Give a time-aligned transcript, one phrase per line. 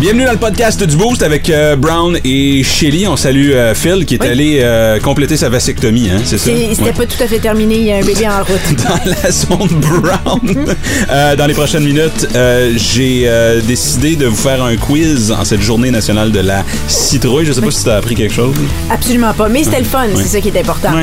[0.00, 3.06] Bienvenue dans le podcast du Boost avec euh, Brown et Shelly.
[3.06, 4.28] On salue euh, Phil qui est Oui.
[4.28, 6.50] allé euh, compléter sa vasectomie, hein, c'est ça?
[6.70, 6.92] C'était Ouais.
[6.92, 8.76] pas tout à fait terminé, il y a un bébé en route.
[8.82, 10.74] Dans la zone Brown.
[11.36, 12.28] Dans les prochaines minutes,
[12.76, 13.28] j'ai
[13.66, 17.44] décidé de vous faire un quiz en cette journée nationale de la citrouille.
[17.44, 18.54] Je sais pas si tu as appris quelque chose.
[18.90, 20.90] Absolument pas, mais c'était le fun, c'est ça qui est important.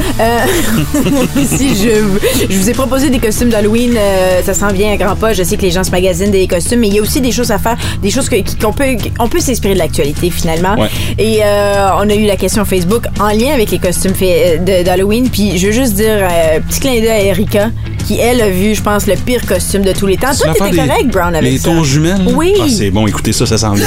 [1.57, 3.95] Si je, je vous ai proposé des costumes d'Halloween,
[4.43, 5.33] ça s'en vient à grands pas.
[5.33, 7.31] Je sais que les gens se magasinent des costumes, mais il y a aussi des
[7.31, 8.27] choses à faire, des choses
[8.59, 8.86] qu'on peut,
[9.19, 10.75] on peut s'inspirer de l'actualité finalement.
[10.77, 10.89] Ouais.
[11.17, 15.29] Et euh, on a eu la question Facebook en lien avec les costumes de- d'Halloween.
[15.29, 17.69] Puis je veux juste dire, euh, petit clin d'œil à Erika,
[18.07, 20.33] qui elle a vu, je pense, le pire costume de tous les temps.
[20.39, 21.69] Toi, t'étais correct, Brown, avec Les ça.
[21.71, 22.21] tours jumelles?
[22.35, 22.53] Oui.
[22.61, 23.85] Ah, c'est bon, écoutez ça, ça s'en vient.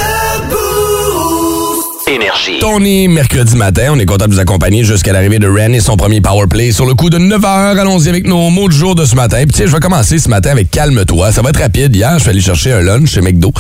[2.11, 2.59] Énergie.
[2.59, 5.97] Tony, mercredi matin, on est content de vous accompagner jusqu'à l'arrivée de Ren et son
[5.97, 7.79] premier power play sur le coup de 9 h.
[7.79, 9.37] Allons-y avec nos mots du jour de ce matin.
[9.43, 11.31] Puis tiens, je vais commencer ce matin avec calme-toi.
[11.31, 11.95] Ça va être rapide.
[11.95, 13.53] Hier, je suis allé chercher un lunch chez McDo.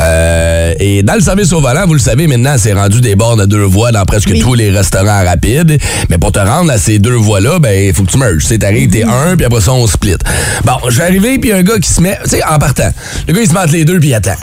[0.00, 3.42] Euh, et dans le service au volant, vous le savez, maintenant, c'est rendu des bornes
[3.42, 5.78] à deux voies dans presque tous les restaurants rapides.
[6.08, 8.42] Mais pour te rendre à ces deux voies-là, ben, il faut que tu merges.
[8.42, 10.16] Tu sais, t'arrives, t'es un, puis après ça, on split.
[10.64, 12.90] Bon, je suis arrivé, puis un gars qui se met, tu sais, en partant.
[13.26, 14.36] Le gars, il se met entre les deux, puis il attend.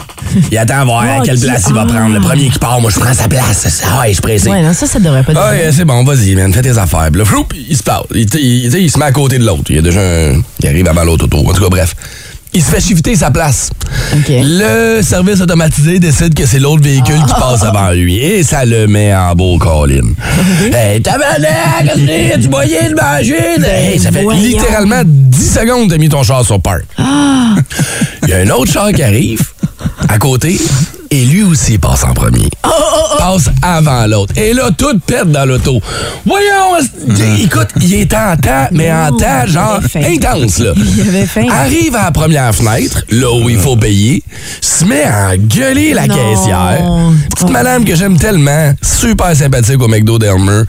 [0.52, 1.92] Il attend à voir à Oh, quelle place il va ah.
[1.92, 2.14] prendre.
[2.14, 3.55] Le premier qui part, moi, je prends sa place.
[3.84, 4.48] Ah ouais, je suis pressé.
[4.50, 7.08] Ouais, non, ça, ça devrait pas Ah, ouais, c'est bon, vas-y, man, fais tes affaires.
[7.10, 8.04] Puis là, floup, il se parle.
[8.14, 9.64] Il, il, se met à côté de l'autre.
[9.70, 10.40] Il y a déjà un.
[10.60, 11.38] Il arrive avant l'autre auto.
[11.38, 11.94] En tout cas, bref.
[12.52, 13.68] Il se fait shifter sa place.
[14.14, 14.28] OK.
[14.30, 18.16] Le service automatisé décide que c'est l'autre véhicule qui passe avant lui.
[18.16, 20.14] Et ça le met en beau colline.
[20.72, 23.62] Hey, tabarnak, qu'est-ce que tu moyen de manger?
[23.62, 24.40] Hey, ça fait voyons.
[24.40, 26.84] littéralement 10 secondes que t'as mis ton char sur park.
[28.22, 29.42] Il y a un autre char qui arrive
[30.08, 30.58] à côté
[31.16, 32.48] et lui aussi passe en premier.
[33.18, 34.34] Passe avant l'autre.
[34.36, 35.80] Et là, tout pète dans l'auto.
[36.26, 40.72] Voyons, est- écoute, il est en temps, mais en Oh, temps, genre, intense, là.
[40.96, 41.46] Il avait faim.
[41.50, 44.22] Arrive à la première fenêtre, là où il faut payer,
[44.60, 46.14] se met à gueuler la Non.
[46.14, 46.84] caissière.
[47.30, 47.52] Petite Oh.
[47.52, 50.62] madame que j'aime tellement, super sympathique au McDo d'Elmer.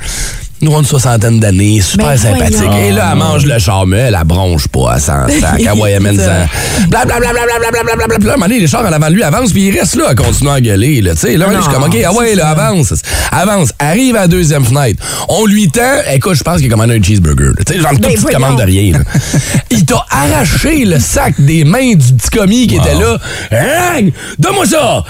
[0.59, 2.57] Nous avons une soixantaine d'années, super Ben sympathique.
[2.57, 2.77] voyons.
[2.77, 5.59] Et là, elle mange le char, mais elle, elle bronche pas à 100 sacs.
[5.59, 6.47] Elle voyait même ça.
[6.89, 7.29] Blablabla.
[7.31, 8.31] Blablabla.
[8.31, 10.09] À un moment donné, les chars en avant de lui avancent, puis il reste là
[10.09, 11.01] à continuer à gueuler.
[11.01, 12.91] Là, Tu sais, là, Non, je suis comme, OK, ah ouais, là, avance.
[13.31, 13.71] Avance.
[13.77, 15.03] Arrive à la deuxième fenêtre.
[15.29, 15.81] On lui tend,
[16.11, 17.51] écoute, je pense qu'il a commandé un cheeseburger.
[17.65, 18.93] Tu sais, genre, une toute Ben, petite commande de rien.
[18.93, 18.99] là.
[19.69, 23.17] il t'a arraché le sac des mains du petit commis qui était là.
[23.51, 24.09] Hein?
[24.39, 25.03] Donne-moi ça!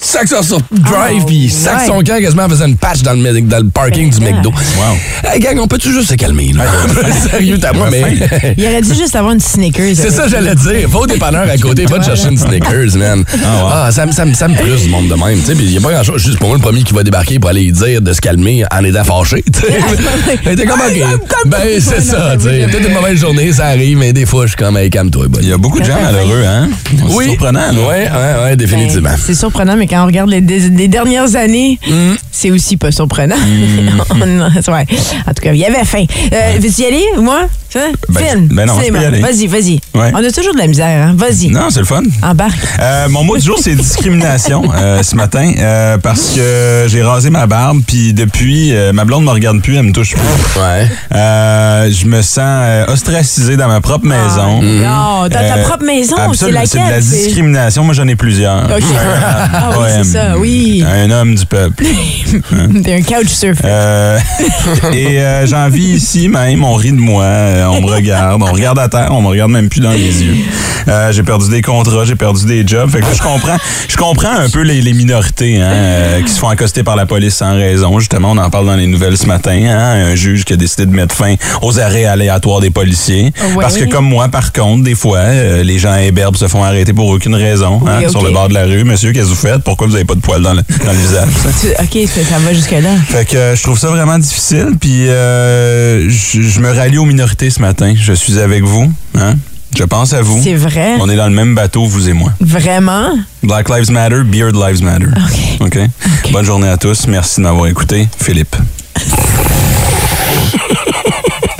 [0.00, 1.86] Sac ça sur drive, Oh, puis il sac ouais.
[1.86, 4.36] son camp quasiment en faisant une patch dans le, mé- dans le parking du Ben,
[4.36, 4.50] McDo.
[4.50, 5.30] Wow.
[5.32, 6.64] Hey, gang, on peut-tu juste se calmer, là?
[7.30, 8.16] Sérieux, t'as moi, mais.
[8.56, 9.94] Il aurait dû juste avoir une Snickers.
[9.96, 10.88] C'est ça, j'allais dire.
[10.88, 13.24] Va au dépanneur à côté, va te chercher une Snickers, man.
[13.44, 15.38] Ah, ça, me- ça, me- ça me frustre du monde de même.
[15.40, 16.22] Tu sais, il n'y a pas grand-chose.
[16.22, 18.64] Juste pour moi, le premier qui va débarquer pour aller lui dire de se calmer
[18.72, 19.42] en étant fâché.
[19.52, 20.66] tu sais.
[20.66, 21.20] Comme, OK.
[21.46, 22.66] Ben, c'est ça, tu sais.
[22.66, 25.26] Peut-être une mauvaise journée, ça arrive, mais des fois, je suis comme, hey, calme-toi.
[25.42, 26.68] Il y a beaucoup de gens malheureux, hein?
[26.90, 27.24] C'est Oui.
[27.30, 27.88] surprenant, là.
[27.88, 29.10] Ouais, ouais, ouais, définitivement.
[29.10, 31.78] Ben, C'est surprenant, mais quand on regarde les, dernières années,
[32.30, 33.36] c'est aussi pas surprenant.
[34.66, 34.84] Ouais.
[35.26, 36.04] En tout cas, il y avait faim.
[36.32, 37.42] Euh, Veux-tu y aller, moi?
[38.08, 38.74] Ben, ben non.
[39.20, 39.80] Vas-y, vas-y.
[39.94, 40.10] Ouais.
[40.14, 41.14] On a toujours de la misère, hein?
[41.16, 41.48] Vas-y.
[41.50, 42.02] Non, c'est le fun.
[42.22, 42.56] Embarque.
[42.80, 47.28] Euh, mon mot du jour, c'est discrimination euh, ce matin euh, parce que j'ai rasé
[47.30, 50.60] ma barbe puis depuis, euh, ma blonde me regarde plus, elle me touche plus.
[50.60, 50.88] Ouais.
[51.14, 54.62] Euh, je me sens euh, ostracisé dans ma propre maison.
[54.62, 56.68] Non, dans ta Euh, propre maison, c'est laquelle?
[56.68, 57.84] C'est de la discrimination.
[57.84, 58.64] Moi, j'en ai plusieurs.
[58.64, 58.82] OK.
[59.58, 60.84] Ah oui, c'est ça, oui.
[60.86, 61.84] Un homme du peuple.
[62.84, 63.62] T'es un couch surfer.
[63.64, 64.18] Euh,
[64.92, 68.52] et euh, j'en vis ici même, on rit de moi, euh, on me regarde, on
[68.52, 70.36] regarde à terre, on me regarde même plus dans les yeux.
[70.88, 72.88] Euh, j'ai perdu des contrats, j'ai perdu des jobs.
[72.90, 73.56] Fait que là, je comprends,
[73.88, 77.06] je comprends un peu les, les minorités hein, euh, qui se font accoster par la
[77.06, 77.98] police sans raison.
[77.98, 79.58] Justement, on en parle dans les nouvelles ce matin.
[79.66, 83.32] Hein, un juge qui a décidé de mettre fin aux arrêts aléatoires des policiers.
[83.56, 83.62] Ouais.
[83.62, 86.92] Parce que comme moi, par contre, des fois, euh, les gens imberbes se font arrêter
[86.92, 88.84] pour aucune raison hein, sur le bord de la rue.
[88.84, 89.62] Monsieur, qu'est-ce que vous faites?
[89.66, 91.28] Pourquoi vous avez pas de poils dans le, dans le visage?
[91.60, 91.68] Tu-
[92.02, 92.96] OK, ça, ça va jusque-là.
[93.08, 94.68] Fait que euh, je trouve ça vraiment difficile.
[94.80, 97.92] Puis euh, je je me rallie aux minorités ce matin.
[97.94, 98.90] Je suis avec vous.
[99.18, 99.34] Hein?
[99.76, 100.40] Je pense à vous.
[100.42, 100.94] C'est vrai?
[101.00, 102.32] On est dans le même bateau, vous et moi.
[102.40, 103.10] Vraiment?
[103.42, 105.08] Black Lives Matter, Beard Lives Matter.
[105.60, 105.66] OK?
[105.66, 106.30] OK?
[106.32, 107.06] Bonne journée à tous.
[107.08, 108.08] Merci de m'avoir écouté.
[108.22, 108.56] Philippe.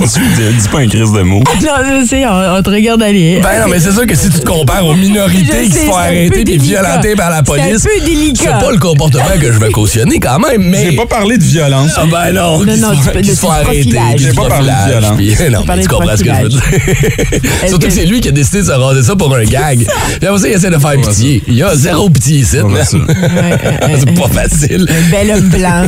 [0.07, 1.43] Dis, dis pas un crise de mots.
[1.61, 3.39] Non, je sais, on, on te regarde aller.
[3.41, 5.79] Ben non, mais c'est sûr que si tu te compares aux minorités Je qui sais,
[5.81, 6.63] se font arrêter délicat.
[6.63, 8.57] violenter par la C'est police, un peu délicat.
[8.59, 10.91] c'est pas le comportement que je vais cautionner quand même, mais...
[10.91, 11.91] J'ai pas parlé de violence.
[11.97, 13.99] Ah ben non, Non, qui non, se tu peux- se font arrêter.
[14.17, 15.17] J'ai pas parlé de violence.
[15.17, 16.61] puis- Non, mais tu de comprends ce que je veux dire.
[17.67, 19.79] Surtout que c'est lui qui a décidé de se raser ça pour un gag.
[20.19, 21.43] Puis après ça, il essaie de faire pitié.
[21.47, 22.57] Il y a zéro pitié ici.
[23.99, 24.85] C'est pas facile.
[24.89, 25.87] Un bel homme blanc.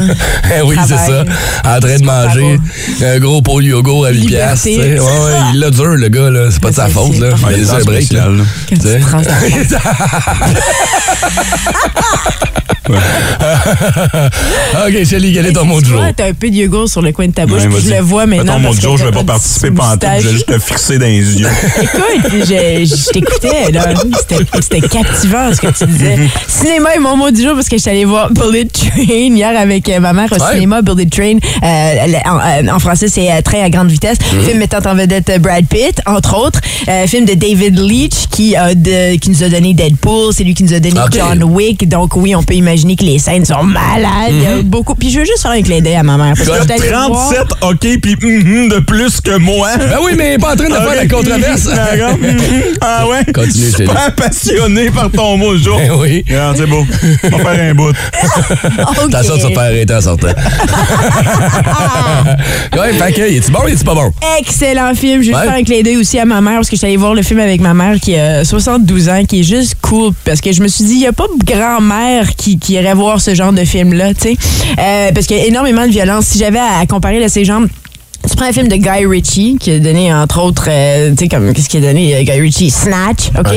[0.57, 1.23] Eh oui, c'est ça.
[1.65, 2.59] En train de manger
[3.05, 4.37] un gros pot de yogourt à 8 Liberté.
[4.37, 4.65] piastres.
[4.65, 4.99] tu sais.
[4.99, 6.29] Ouais, ouais, il l'a dur, le gars.
[6.29, 6.49] là.
[6.51, 7.17] C'est pas de sa faute.
[7.19, 7.29] Là.
[7.49, 8.11] Il a laissé un break.
[8.13, 8.25] là.
[8.69, 9.21] Quand Tu tu trans-
[12.89, 12.95] OK,
[15.05, 16.01] Shelly, quel est ton mot de jour?
[16.15, 17.99] t'as un peu de yogourt sur le coin de ta bouche, Ouais, puis je le
[18.01, 18.53] vois maintenant.
[18.53, 20.07] ton mot de jour, je vais pas participer en tout.
[20.19, 21.47] Je vais juste te fixer dans les yeux.
[21.81, 23.93] Écoute, je, je t'écoutais, là.
[24.61, 26.17] C'était- captivant ce que tu disais.
[26.47, 29.59] cinéma est mon mot du jour parce que je suis allée voir Bullet Train hier
[29.59, 30.53] avec euh, ma mère au Ouais.
[30.53, 30.81] cinéma.
[30.81, 31.95] Bullet Train, euh,
[32.25, 34.17] en, euh, en français, c'est Train à grande vitesse.
[34.33, 34.43] Mhm.
[34.45, 36.59] Film mettant en vedette euh, Brad Pitt, entre autres.
[36.87, 40.33] Euh, film de David Leitch qui, a de- qui nous a donné Deadpool.
[40.33, 40.99] C'est lui qui nous a donné.
[41.11, 41.87] John Wick.
[41.89, 44.31] Donc, oui, on peut imaginer que les scènes sont malades.
[44.31, 44.95] Il y a beaucoup.
[44.95, 46.33] Puis, je veux juste faire un clin d'œil à ma mère.
[46.35, 49.69] Parce que je suis allée voir- 37 OK puis mhm de plus que moi.
[49.77, 51.65] Ben oui, mais pas en train de faire la controverse.
[51.65, 52.17] D'accord.
[52.81, 53.25] ah ouais?
[53.33, 53.71] Continue.
[53.71, 55.77] Super passionné par ton mot jour.
[55.77, 56.23] Ben oui.
[56.27, 56.85] Regarde, c'est beau.
[57.23, 57.89] On va faire un bout.
[58.79, 59.09] Ok.
[59.11, 60.27] T'as ça de se faire arrêter en sortant.
[62.77, 64.11] ouais, fait que, est-tu bon ou est-tu pas bon?
[64.39, 65.21] Excellent film.
[65.21, 65.43] Je vais Ouais.
[65.43, 67.21] faire un clin d'œil aussi à ma mère parce que je suis allée voir le
[67.21, 70.61] film avec ma mère qui a 72 ans, qui est juste cool parce que je
[70.61, 73.53] me suis dit, il n'y a pas de grand-mère qui, qui irait voir ce genre
[73.53, 74.35] de film-là, tu sais.
[74.79, 76.25] Euh, parce qu'il y a énormément de violence.
[76.25, 77.61] Si j'avais à, à comparer là, ces genres.
[78.29, 81.27] Tu prends un film de Guy Ritchie qui a donné entre autres, euh, tu sais
[81.29, 82.15] comme qu'est-ce qu'il a donné?
[82.17, 83.47] Euh, Guy Ritchie, Snatch, ok.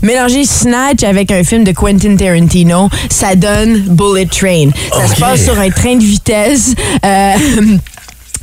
[0.00, 4.70] Mélanger Snatch avec un film de Quentin Tarantino, ça donne Bullet Train.
[4.90, 6.74] Ça se passe sur un train de vitesse.
[7.04, 7.34] euh,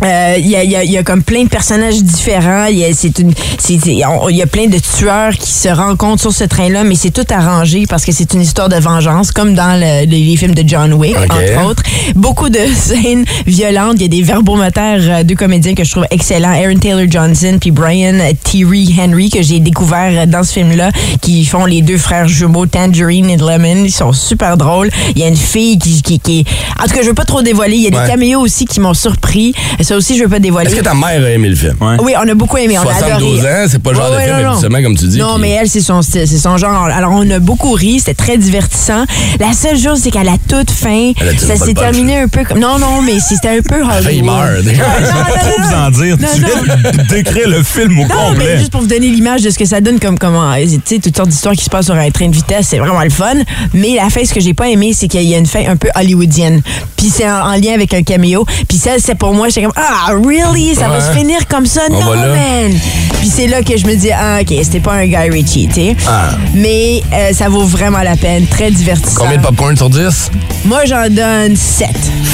[0.04, 2.66] Euh, Il y, a, y a- y a comme plein de personnages différents.
[2.66, 5.52] Il y a, c'est une, c'est- c'est- on- il y a plein de tueurs qui
[5.52, 8.78] se rencontrent sur ce train-là, mais c'est tout arrangé parce que c'est une histoire de
[8.78, 11.84] vengeance, comme dans le- les, films de John Wick, entre autres.
[12.16, 13.96] Beaucoup de scènes violentes.
[13.98, 17.58] Il y a des verbomoteurs, euh, deux comédiens que je trouve excellents, Aaron Taylor Johnson
[17.60, 20.90] puis Brian Thierry Henry que j'ai découvert euh, dans ce film-là,
[21.22, 23.84] qui font les deux frères jumeaux Tangerine et Lemon.
[23.86, 24.90] Ils sont super drôles.
[25.16, 26.46] Il y a une fille qui, qui, qui
[26.80, 27.76] en tout cas, je veux pas trop dévoiler.
[27.76, 28.06] Il y a Ouais.
[28.06, 29.54] des caméos aussi qui m'ont surpris.
[29.92, 30.70] Ça aussi, je veux pas dévoiler.
[30.72, 31.76] Est-ce que ta mère a aimé le film?
[31.82, 31.98] Ouais.
[32.02, 32.78] Oui, on a beaucoup aimé.
[32.80, 33.54] On a 72 adoré.
[33.54, 35.18] ans, c'est pas le genre Ouais, de ouais, film, comme tu dis.
[35.18, 36.86] Non, qui- mais elle, c'est son style, c'est son genre.
[36.86, 39.04] Alors, on a beaucoup ri, c'était très divertissant.
[39.38, 42.60] La seule chose, c'est qu'à la toute fin, ça s'est terminé un peu comme.
[42.60, 44.14] Non, non, mais c'était un peu Hollywood.
[44.14, 44.64] Il meurt.
[44.64, 46.18] Trop vous en dire.
[46.18, 46.48] Non, tu non.
[46.64, 48.46] viens de décrire le film au Non, complet.
[48.54, 51.00] mais juste pour vous donner l'image de ce que ça donne comme comment, tu sais,
[51.00, 53.34] toutes sortes d'histoires qui se passent sur un train de vitesse, c'est vraiment le fun.
[53.74, 55.76] Mais la fin, ce que j'ai pas aimé, c'est qu'il y a une fin un
[55.76, 56.62] peu hollywoodienne.
[56.96, 58.46] Puis c'est en, en lien avec un caméo.
[58.70, 61.82] Puis ça, c'est pour moi, j'étais comme ah really, ça va se finir comme ça,
[61.90, 62.72] On non man.
[63.20, 65.74] Puis c'est là que je me dis ah ok, c'était pas un Guy Ritchie, tu
[65.76, 65.96] sais.
[66.08, 66.30] Ah.
[66.56, 69.22] Mais euh, ça vaut vraiment la peine, très divertissant.
[69.22, 70.32] Combien de popcorn sur 10?
[70.66, 71.88] Moi, j'en donne 7.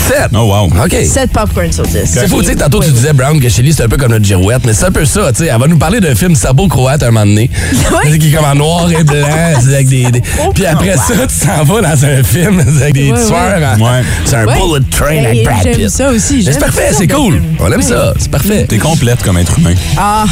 [0.08, 0.30] 7.
[0.34, 0.66] Oh wow.
[0.86, 0.96] OK.
[1.06, 2.00] 7 popcorn sur 10.
[2.06, 2.94] C'est fou, tu sais, tantôt tu Oui.
[2.94, 5.32] disais, Brown, que Shelly, c'est un peu comme notre girouette, mais c'est un peu ça,
[5.34, 5.50] tu sais.
[5.54, 7.50] Elle va nous parler d'un film Sabo-Croate un moment donné.
[8.06, 8.18] Ouais.
[8.18, 9.26] Qui est comme en noir et blanc,
[9.68, 10.10] avec des.
[10.12, 13.76] des- Oh, Puis après ça, tu t'en vas dans un film avec des tueurs.
[13.78, 14.02] en- Ouais.
[14.26, 14.54] C'est un Ouais.
[14.56, 15.90] bullet train avec Brad Pitt.
[15.90, 17.37] ça aussi, C'est parfait, ce c'est cool.
[17.60, 18.66] On aime ça, c'est parfait.
[18.68, 19.74] T'es complète comme être humain.
[19.98, 20.26] Ah,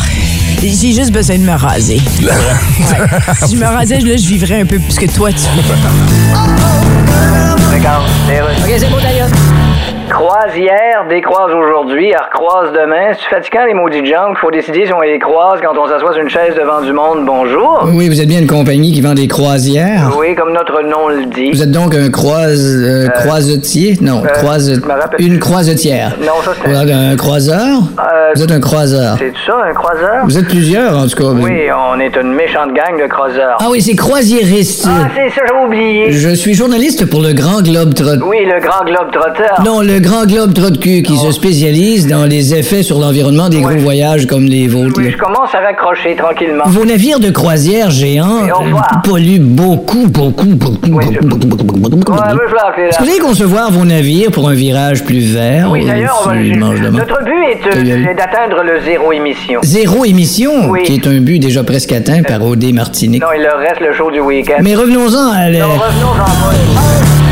[0.61, 2.01] j'ai juste besoin de me raser.
[2.21, 2.31] Ouais.
[3.47, 5.37] Si je me rasais, là, je vivrais un peu plus que toi, tu
[8.65, 9.29] OK, c'est beau d'ailleurs.
[10.09, 13.11] Croise hier, décroise aujourd'hui, elle recroise demain.
[13.13, 16.13] C'est fatigant les maudits gens qu'il faut décider si on les croise quand on s'assoit
[16.13, 17.25] sur une chaise devant du monde.
[17.25, 17.83] Bonjour.
[17.91, 20.11] Oui, vous êtes bien une compagnie qui vend des croisières?
[20.17, 21.51] Oui, comme notre nom le dit.
[21.51, 23.97] Vous êtes donc un croise, euh, croisetier?
[24.01, 24.79] Non, euh, croise,
[25.19, 26.15] une croisetière.
[26.21, 27.59] Non, ça, c'est- Vous êtes un croiseur?
[27.99, 29.15] Euh, Vous êtes un croiseur.
[29.17, 30.23] C'est ça, un croiseur?
[30.23, 31.31] Vous êtes plusieurs, en tout cas.
[31.33, 33.57] Oui, on est une méchante gang de croiseurs.
[33.59, 34.87] Ah oui, c'est croisiériste.
[34.87, 36.11] Ah, c'est ça, j'ai oublié.
[36.11, 38.23] Je suis journaliste pour le Grand Globe Trot.
[38.27, 39.61] Oui, le grand globe trotteur.
[39.65, 43.75] Non, le Grand Globe cul qui se spécialise dans les effets sur l'environnement des Ouais.
[43.75, 44.95] gros voyages comme les vôtres.
[44.97, 46.63] Oui, je commence à raccrocher tranquillement.
[46.67, 51.79] Vos navires de croisière géants euh, polluent beaucoup, beaucoup, beaucoup, Oui, je- beaucoup, beaucoup, beaucoup,
[51.89, 52.87] beaucoup, Ouais.
[52.89, 55.69] Est-ce que vous allez concevoir vos navires pour un virage plus vert?
[55.71, 56.55] Oui, euh, d'ailleurs, va- le
[56.91, 59.59] notre but est, euh, d'atteindre le zéro émission.
[59.63, 60.83] Zéro émission, Oui.
[60.83, 62.73] qui est un but déjà presque atteint par O.D.
[62.73, 63.21] Martinique.
[63.21, 64.57] Non, il leur reste le show du week-end.
[64.61, 67.24] Mais revenons-en à la- Non, revenons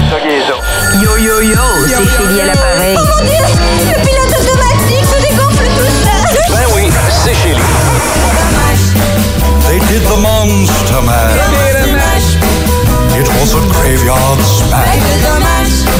[1.03, 1.55] Yo yo yo,
[1.85, 2.95] c'est Chélie à l'appareil.
[2.95, 6.23] Le pilote automatique se dégonfle tout seul.
[6.49, 7.59] Ben oui, c'est Chélie.
[9.67, 12.37] They did the Monster Mash.
[13.19, 15.42] It was a graveyard smash.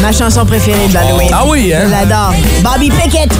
[0.04, 1.30] Ma chanson préférée de l'Halloween.
[1.32, 1.84] Ah oui, hein?
[1.86, 2.34] Je l'adore.
[2.62, 3.32] Bobby Pickett.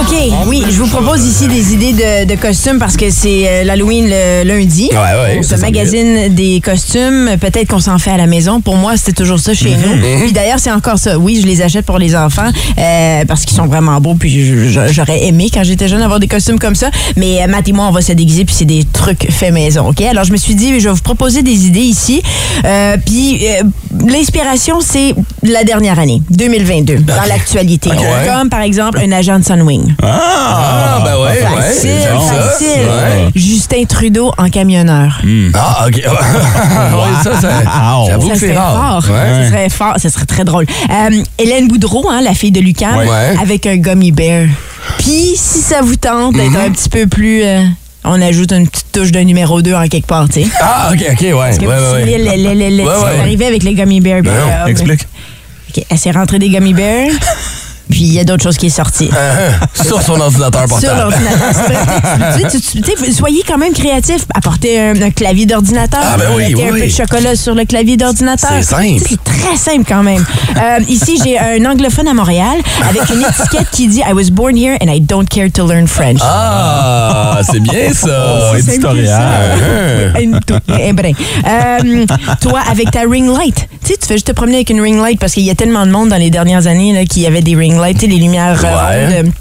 [0.00, 3.64] OK, oui, je vous propose ici des idées de, de costumes parce que c'est euh,
[3.64, 4.88] l'Halloween le lundi.
[4.90, 7.36] Ouais, ouais, On se magazine des costumes.
[7.38, 8.60] Peut-être qu'on s'en fait à la maison.
[8.60, 10.00] Pour moi, c'était toujours ça chez nous.
[10.22, 11.18] Puis d'ailleurs, c'est encore ça.
[11.18, 14.14] Oui, je les achète pour les enfants euh, parce qu'ils sont vraiment beaux.
[14.14, 16.90] Puis j'aurais aimé, quand j'étais jeune, avoir des costumes comme ça.
[17.16, 19.88] Mais euh, Matt et moi, on va se déguiser puis c'est des trucs faits maison.
[19.88, 20.00] OK?
[20.00, 22.22] Alors, je me suis dit, je vais vous proposer des idées ici.
[22.64, 23.62] Euh, puis euh,
[24.08, 27.90] l'inspiration, c'est la dernière année, 2022, dans l'actualité.
[28.26, 29.94] Comme par exemple un agent de Sunwing.
[30.02, 31.62] Ah, ben ouais, ouais.
[31.62, 32.34] Facile, ça.
[32.42, 32.68] facile.
[32.82, 33.28] Ouais.
[33.34, 35.20] Justin Trudeau en camionneur.
[35.54, 36.02] Ah, OK.
[36.92, 37.48] Ouais, ça, ça
[38.08, 39.02] j'avoue Ça que c'est serait rare.
[39.04, 39.14] fort.
[39.14, 39.42] Ouais.
[39.44, 39.94] Ça serait fort.
[39.98, 40.66] Ça serait très drôle.
[40.90, 43.36] Euh, Hélène Boudreau, hein, la fille de Lucas, Ouais.
[43.40, 44.46] avec un gummy bear.
[44.98, 46.66] Puis, si ça vous tente d'être Mm-hmm.
[46.66, 47.42] un petit peu plus...
[47.44, 47.62] euh,
[48.04, 50.50] on ajoute une petite touche de numéro 2 en quelque part, tu sais.
[50.60, 51.32] Ah, OK, OK, ouais.
[51.32, 52.04] Parce que ouais, ouais, ouais.
[52.82, 53.46] Ouais, ouais.
[53.46, 54.22] avec les gummy bears.
[54.22, 55.02] Ben euh, Explique.
[55.70, 57.10] OK, elle s'est rentrée des gummy bears.
[57.90, 59.10] Puis, il y a d'autres choses qui sont sorties.
[59.74, 61.00] Sur son ordinateur Sur portable.
[61.00, 61.52] l'ordinateur.
[62.52, 64.24] Tu tu- tu- tu sais, soyez quand même créatifs.
[64.34, 66.00] Apportez un, un clavier d'ordinateur.
[66.02, 66.80] Ah, ben oui, Mettez oui, un oui.
[66.80, 68.50] peu de chocolat sur le clavier d'ordinateur.
[68.52, 69.04] C'est simple.
[69.08, 70.24] C'est très simple quand même.
[70.56, 72.56] Euh, ici, j'ai un anglophone à Montréal
[72.88, 75.86] avec une étiquette qui dit I was born here and I don't care to learn
[75.86, 76.20] French.
[76.22, 78.52] Ah, c'est bien ça.
[78.58, 79.22] Éditorial.
[80.68, 81.12] un brin.
[81.46, 82.06] Euh,
[82.40, 85.00] toi, avec ta ring light, tu sais, tu fais juste te promener avec une ring
[85.00, 87.42] light parce qu'il y a tellement de monde dans les dernières années là, qui avait
[87.42, 89.22] des ring lights, tu sais, les lumières euh, Ouais.
[89.22, 89.32] rondes,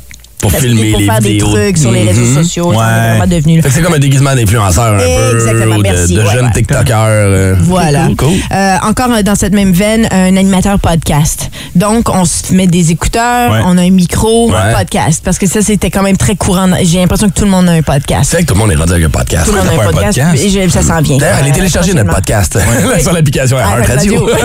[0.42, 1.48] Pour parce filmer pour les faire vidéos.
[1.48, 2.44] des trucs sur les réseaux Mhm.
[2.44, 2.70] sociaux.
[2.72, 2.76] Ouais.
[2.78, 3.62] C'est vraiment devenu.
[3.84, 5.36] comme un déguisement d'influenceur un peu.
[5.38, 5.88] Exactement, de, de
[6.22, 6.52] ouais, jeunes ouais.
[6.54, 6.96] TikTokers.
[6.98, 7.56] euh.
[7.62, 8.06] Voilà.
[8.08, 8.34] Cool, cool.
[8.52, 11.50] Euh, encore euh, dans cette même veine, un animateur podcast.
[11.76, 14.74] Donc, on se met des écouteurs, on a un micro, Ouais.
[14.76, 15.22] podcast.
[15.24, 16.68] Parce que ça, c'était quand même très courant.
[16.84, 18.30] J'ai l'impression que tout le monde a un podcast.
[18.32, 19.46] C'est vrai que tout le monde est rendu avec un podcast.
[19.46, 20.20] Tout le monde a un un podcast?
[20.44, 21.18] et je- ça s'en vient.
[21.18, 22.58] D'ailleurs, allez Euh, télécharger notre podcast
[23.02, 24.30] sur l'application Ah, Heart Radio.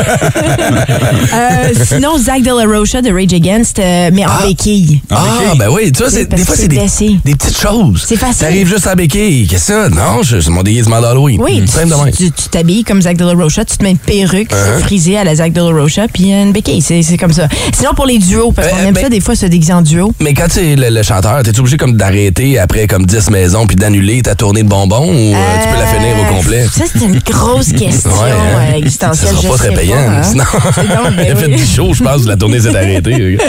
[1.34, 4.46] Euh, sinon, Zach De La Rocha de Rage Against, mais en Ah.
[4.46, 5.00] béquille.
[5.10, 5.24] Ah,
[5.58, 6.76] ben oui, tu vois, c'est- des fois, c'est des,
[7.34, 8.04] petites choses.
[8.06, 8.40] C'est facile.
[8.46, 9.46] T'arrives juste à béquille.
[9.46, 9.88] Qu'est-ce que ça?
[9.88, 11.40] Non, je- c'est mon déguisement d'Halloween.
[11.40, 11.62] Oui,
[12.16, 14.80] tu- t'habilles comme Zach De La Rocha, tu te mets une perruque Uh-huh.
[14.80, 16.80] frisée à la Zach De La Rocha, puis une béquille.
[16.82, 17.48] C'est comme ça.
[17.76, 19.82] Sinon, pour les duos, parce qu'on Euh, aime ben- ça des fois se déguiser en
[19.82, 20.12] duo.
[20.20, 23.66] Mais quand tu es le, le chanteur, t'es obligé comme d'arrêter après comme 10 maisons
[23.66, 26.66] puis d'annuler ta tournée de bonbons ou euh, tu peux la finir au complet?
[26.72, 28.72] Ça, c'est une grosse question Ouais, hein?
[28.72, 29.28] euh, existentielle.
[29.34, 29.96] Ça sera pas très payant.
[29.96, 30.22] hein.
[30.22, 31.56] Sinon, donc, ben il a fait oui.
[31.56, 33.38] 10 shows, je pense, la tournée s'est arrêtée.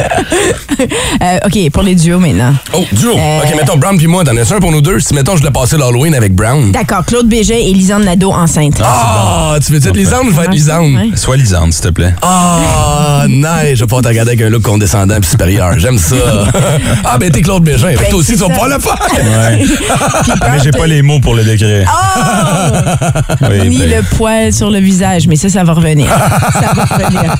[1.22, 2.53] Euh, OK, pour les duos maintenant.
[2.74, 3.12] Oh, duo.
[3.17, 5.00] Euh, OK, mettons Brown puis moi, t'en as un pour nous deux.
[5.00, 6.72] Si, mettons, je l'ai passé l'Halloween avec Brown.
[6.72, 8.81] D'accord, Claude Bégin et Lisanne Nadeau enceinte.
[8.84, 10.27] Ah, tu veux Lisande?
[10.29, 10.93] Je vais être Lisande.
[10.93, 11.10] Ouais.
[11.15, 12.13] Sois lisante, s'il te plaît.
[12.22, 13.75] Ah, nice.
[13.75, 15.77] Je vais pas te regarder avec un look condescendant puis supérieur.
[15.79, 16.15] J'aime ça.
[17.03, 18.98] Ah, ben t'es Claude que Ben, toi aussi, tu vas pas le faire.
[19.13, 19.65] Ouais.
[20.51, 21.89] Mais j'ai pas les mots pour le décrire.
[23.41, 26.07] Oui, Ni ben, le poil sur le visage, mais ça, ça va revenir.
[26.53, 27.36] ça va revenir.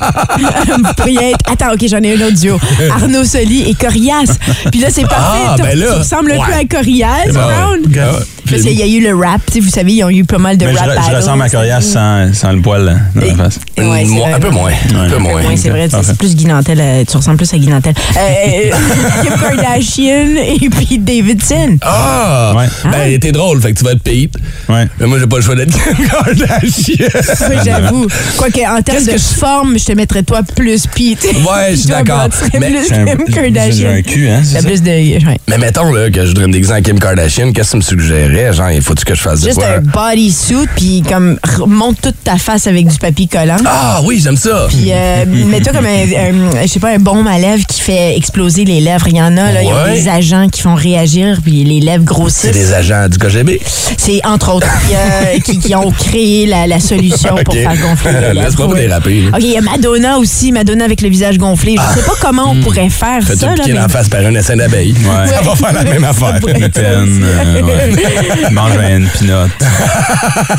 [0.78, 1.52] Vous pourriez être...
[1.52, 2.58] Attends, OK, j'en ai un autre duo.
[2.90, 4.36] Arnaud Soli et Corias.
[4.70, 5.44] Puis là, c'est parfait.
[5.48, 7.80] Ah, Tu- ben là, tu ressembles un peu à Corias, Brown.
[8.00, 8.18] Ah,
[8.50, 10.38] Parce qu'il y a eu le rap, tu sais, vous savez, ils ont eu pas
[10.38, 11.16] mal de mais je, rap je battles.
[11.16, 13.58] ressemble à Corias sans, sans le poil là, dans la face.
[13.76, 14.70] Ouais, Mo- un peu moins.
[14.94, 15.42] Un peu moins.
[15.42, 15.88] moins, c'est vrai.
[15.90, 16.78] C'est plus Guinantel.
[16.80, 17.94] euh, tu ressembles plus à Guinantel.
[18.16, 18.70] Euh,
[19.22, 21.76] Kim Kardashian et puis Davidson.
[21.82, 22.54] Ah!
[22.56, 22.66] Ouais.
[22.90, 24.34] Ben, t'es drôle, fait que tu vas être Pete.
[24.68, 24.86] Ouais.
[24.98, 27.06] Mais moi, j'ai pas le choix d'être Kim Kardashian.
[27.50, 28.06] Oui, j'avoue.
[28.36, 31.22] Quoique, en termes de je- forme, je te mettrais toi plus Pete.
[31.24, 32.16] Ouais, je suis d'accord.
[32.28, 33.90] Brad, tu serais Mais plus J'ai un, Kim j'ai Kardashian.
[33.90, 34.58] un cul, hein, c'est?
[34.68, 34.90] Plus de.
[34.90, 35.38] ouais.
[35.48, 38.00] Mais mettons là, que je voudrais me déguiser en Kim Kardashian, qu'est-ce que tu me
[38.02, 38.52] suggérais?
[38.52, 42.66] Genre, il faut-tu que je fasse Juste un bodysuit, puis comme remonte toute ta face
[42.66, 43.56] avec du papier collant.
[43.66, 44.66] Ah oui, j'aime ça.
[44.68, 48.16] Puis euh, mets-toi comme un, un- je sais pas, un baume à lèvres qui fait
[48.16, 49.06] exploser les lèvres.
[49.08, 49.94] Il y en a, là, ils ont Ouais.
[49.94, 52.50] des agents qui font réagir, puis les lèvres C'est grossissent.
[52.52, 53.60] des agents du KGB.
[53.96, 58.12] C'est entre autres qui, euh, qui, qui ont créé la, la solution pour faire gonfler
[58.12, 58.42] les lèvres.
[58.42, 58.80] Laisse-moi pas Ouais.
[58.86, 59.22] déraper.
[59.32, 61.76] OK, il y a Madonna aussi, Madonna avec le visage gonflé.
[61.94, 63.46] Je sais pas comment on pourrait faire Fais-tu ça.
[63.46, 64.92] Là, piquer mais- la face par un essaim d'abeille.
[64.92, 65.28] Ouais.
[65.28, 66.38] Ça va faire la même affaire.
[66.40, 68.50] Peine, euh, ouais.
[68.50, 69.50] Mange une pinotte.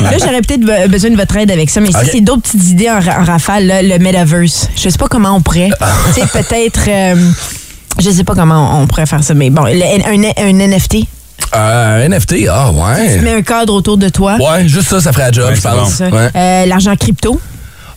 [0.00, 2.68] Là, j'aurais peut-être be- besoin de votre aide avec ça, mais si c'est d'autres petites
[2.70, 4.68] idées en, ra- en rafale, là, le metaverse.
[4.76, 5.70] Je sais pas comment on pourrait.
[6.14, 6.80] tu sais, peut-être.
[6.88, 7.14] euh,
[7.98, 10.96] je sais pas comment on pourrait faire ça, mais bon, le- un, un NFT.
[11.54, 13.18] Euh, un NFT, ah Tu ouais.
[13.22, 14.36] mets un cadre autour de toi.
[14.36, 15.98] Ouais, juste ça, ça ferait la job, Ouais, je pense.
[16.00, 16.28] Ouais.
[16.36, 17.40] Euh, L'argent crypto.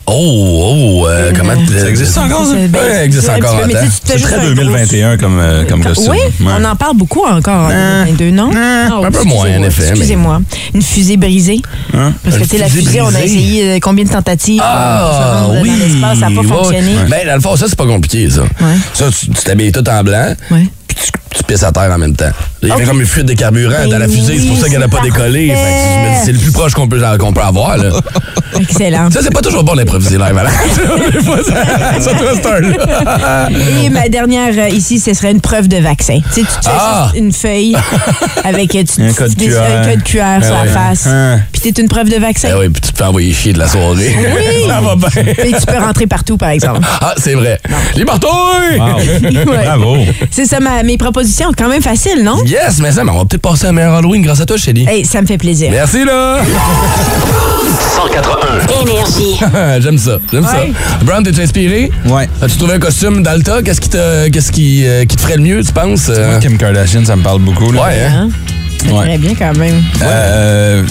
[0.06, 1.54] Oh, oh, euh, comment...
[1.78, 2.54] Ça existe encore, ça?
[2.68, 5.82] Ben, Ouais, existe encore, peu, mais C'est juste très un gros- 2021 comme, euh, comme
[5.82, 6.10] costume.
[6.12, 6.52] Oui, Ouais.
[6.60, 8.50] on en parle beaucoup encore en 2022, non?
[8.52, 10.40] Non, un peu moins, en excusez-moi, effet, mais- Excusez-moi.
[10.74, 11.60] Une fusée brisée.
[11.94, 12.12] Hein?
[12.22, 15.62] Parce que, tu sais, la fusée on a essayé euh, combien de tentatives Ah, rendre
[15.62, 15.70] oui.
[15.70, 16.48] dans l'espace, ça n'a pas ouais.
[16.48, 16.92] fonctionné.
[17.08, 18.42] Ben, dans le fond, ça, c'est pas compliqué, ça.
[18.42, 18.76] Ouais.
[18.92, 20.66] Ça, tu tu t'habilles tout en blanc, Ouais.
[20.86, 22.30] puis tu, tu pisses à terre en même temps.
[22.62, 24.68] Il y avait comme une fuite de carburant Ben dans la fusée, c'est pour ça
[24.68, 25.54] qu'elle n'a pas décollé.
[26.24, 27.76] C'est le plus proche qu'on peut, qu'on peut avoir.
[27.76, 27.90] Là.
[28.58, 29.10] Excellent.
[29.10, 30.34] Ça, c'est pas toujours bon d'improviser live,
[32.10, 33.48] te reste un là.
[33.84, 36.18] Et ma dernière euh, ici, ce serait une preuve de vaccin.
[36.32, 37.08] Tu sais, tu te Ah!
[37.12, 37.76] juste une feuille
[38.44, 39.60] avec euh, tu, Un tu- code tu- QR.
[39.60, 40.68] un code QR Ah sur la ouais.
[40.68, 41.06] face.
[41.06, 41.40] Hein.
[41.52, 42.48] Puis t'es une preuve de vaccin.
[42.52, 44.14] Eh oui, puis tu te fais envoyer chier de la soirée.
[44.16, 44.66] Oui.
[44.68, 45.32] ça va bien.
[45.44, 46.80] Et tu peux rentrer partout, par exemple.
[47.00, 47.58] Ah, c'est vrai.
[47.96, 48.28] Les marteaux!
[48.78, 48.84] Wow.
[49.44, 49.64] Ouais.
[49.64, 49.96] Bravo.
[50.30, 51.23] C'est ça, ma- mes propositions,
[51.56, 52.42] quand même facile, non?
[52.44, 54.86] Yes, mais ça, mais on va peut-être passer un meilleur Halloween grâce à toi, Chélie.
[54.88, 55.70] Hey, ça me fait plaisir.
[55.70, 56.38] Merci, là!
[57.96, 58.82] 181.
[58.82, 59.38] Énergie.
[59.82, 60.72] j'aime ça, j'aime Ouais.
[60.98, 61.04] ça.
[61.04, 61.90] Brown, t'es inspiré?
[62.06, 62.28] Ouais.
[62.42, 63.62] As-tu trouvé un costume Dalta?
[63.62, 66.08] Qu'est-ce qui te, qu'est-ce qui, euh, qui te ferait le mieux, tu penses?
[66.08, 67.70] Euh, Moi, Kim Kardashian, ça me parle beaucoup.
[67.72, 67.82] Là.
[67.84, 68.28] ouais, hein?
[68.86, 68.90] Hein?
[68.92, 69.04] Ouais.
[69.04, 69.82] Très bien, quand même.
[70.02, 70.82] Euh,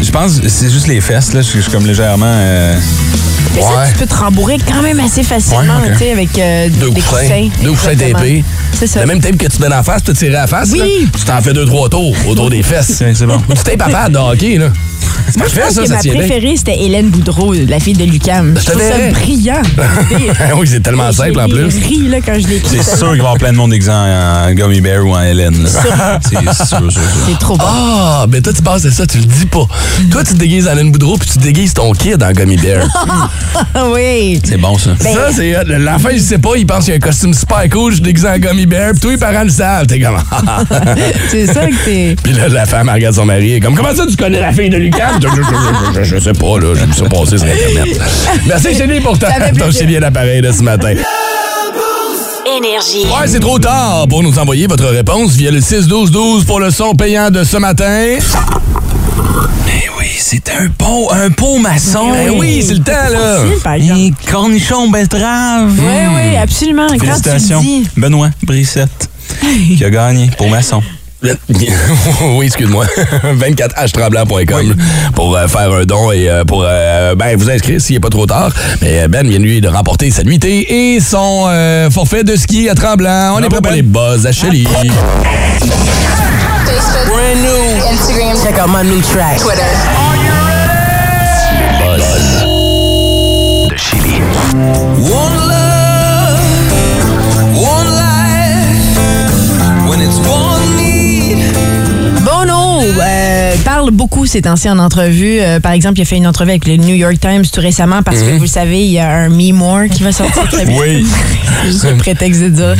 [0.00, 1.32] je pense que c'est juste les fesses.
[1.32, 1.40] Là.
[1.42, 2.26] Je suis je suis comme légèrement...
[2.28, 2.76] euh,
[3.56, 3.88] Mais ça, Ouais.
[3.92, 7.00] tu peux te rembourrer quand même assez facilement, Ouais, tu sais, avec euh, Deux des
[7.00, 7.48] coussins.
[7.62, 8.42] Deux coussins Exactement.
[8.72, 9.00] C'est ça.
[9.00, 10.70] Le même tape que tu donnes en face, tu tirer à la face.
[10.72, 10.78] Oui.
[10.78, 11.10] là.
[11.18, 13.02] Tu t'en fais deux, trois tours autour des fesses.
[13.14, 13.40] c'est bon.
[13.48, 14.70] Ou tu tapes à pad de hockey, là.
[15.36, 18.56] Moi, je pense ça, que ça ma préférée, c'était Hélène Boudreau, la fille de Lucam.
[18.58, 19.62] Je te trouve ça brillant.
[20.56, 21.70] oui, c'est tellement simple en plus.
[21.70, 22.78] J'ai ri, là, quand je l'ai écrit.
[22.82, 25.22] C'est sûr qu'il va y avoir plein de monde déguisé en, Gummy Bear ou en
[25.22, 25.56] Hélène.
[26.22, 27.02] C'est sûr, sûr, sûr.
[27.26, 27.64] C'est trop bon.
[27.66, 29.66] Ah, mais toi, tu passes à ça, tu le dis pas.
[30.10, 32.86] Toi, tu te déguises en Hélène Boudreau, puis tu déguises ton kid en Gummy Bear.
[33.74, 34.40] Ah oui.
[34.44, 34.90] C'est bon, ça.
[35.02, 35.54] Ben, ça, c'est.
[35.78, 38.04] L'enfant, il sait pas, il pense qu'il y a un costume super cool, je suis
[38.04, 39.86] déguisé en Gummy Bear, puis tous les parents le savent.
[39.86, 40.18] T'es comme.
[41.30, 42.16] C'est ça que t'es.
[42.22, 44.68] Puis là, la femme elle regarde son mari, comme Comment ça, tu connais la fille
[44.68, 48.00] de Je, je, je, je sais pas, là, j'ai vu ça passer sur Internet.
[48.46, 49.70] Merci, Chélie, pour ta, ton.
[49.70, 50.94] Chélie à l'appareil de ce matin.
[52.56, 53.04] Énergie.
[53.06, 56.94] Ouais, c'est trop tard pour nous envoyer votre réponse via le 6-12-12 pour le son
[56.94, 58.16] payant de ce matin.
[58.16, 58.18] Eh
[59.98, 62.12] oui, c'est un pot, un pot maçon.
[62.26, 63.36] Eh oui, c'est le temps, là.
[63.38, 64.00] Facile, par exemple.
[64.00, 65.72] Et cornichon betterave.
[65.78, 66.88] Oui, oui, absolument.
[66.88, 67.62] Félicitations.
[67.96, 69.08] Benoît Brissette
[69.76, 70.82] qui a gagné pour maçon.
[72.36, 72.86] oui, excuse-moi.
[73.36, 74.74] 24htremblant.com
[75.14, 78.08] pour euh, faire un don et euh, pour euh, ben, vous inscrire s'il n'est pas
[78.08, 78.52] trop tard.
[78.80, 82.68] Mais euh, Ben vient lui de remporter sa nuitée et son euh, forfait de ski
[82.68, 83.34] à Tremblant.
[83.36, 84.66] On est prêt pour les buzz à Shelly.
[87.90, 88.36] Instagram.
[88.42, 89.38] Check out my new track.
[89.38, 89.60] Twitter.
[91.80, 92.02] Buzz
[93.68, 94.20] de Chili.
[94.98, 95.69] Bono
[103.90, 105.40] parle beaucoup ces temps-ci en entrevue.
[105.40, 108.02] Euh, par exemple, il a fait une entrevue avec le New York Times tout récemment
[108.02, 110.64] parce que vous le savez, il y a un Me More qui va sortir très
[110.64, 110.82] bientôt.
[110.82, 111.06] Oui.
[111.66, 112.76] Juste le prétexte de dire.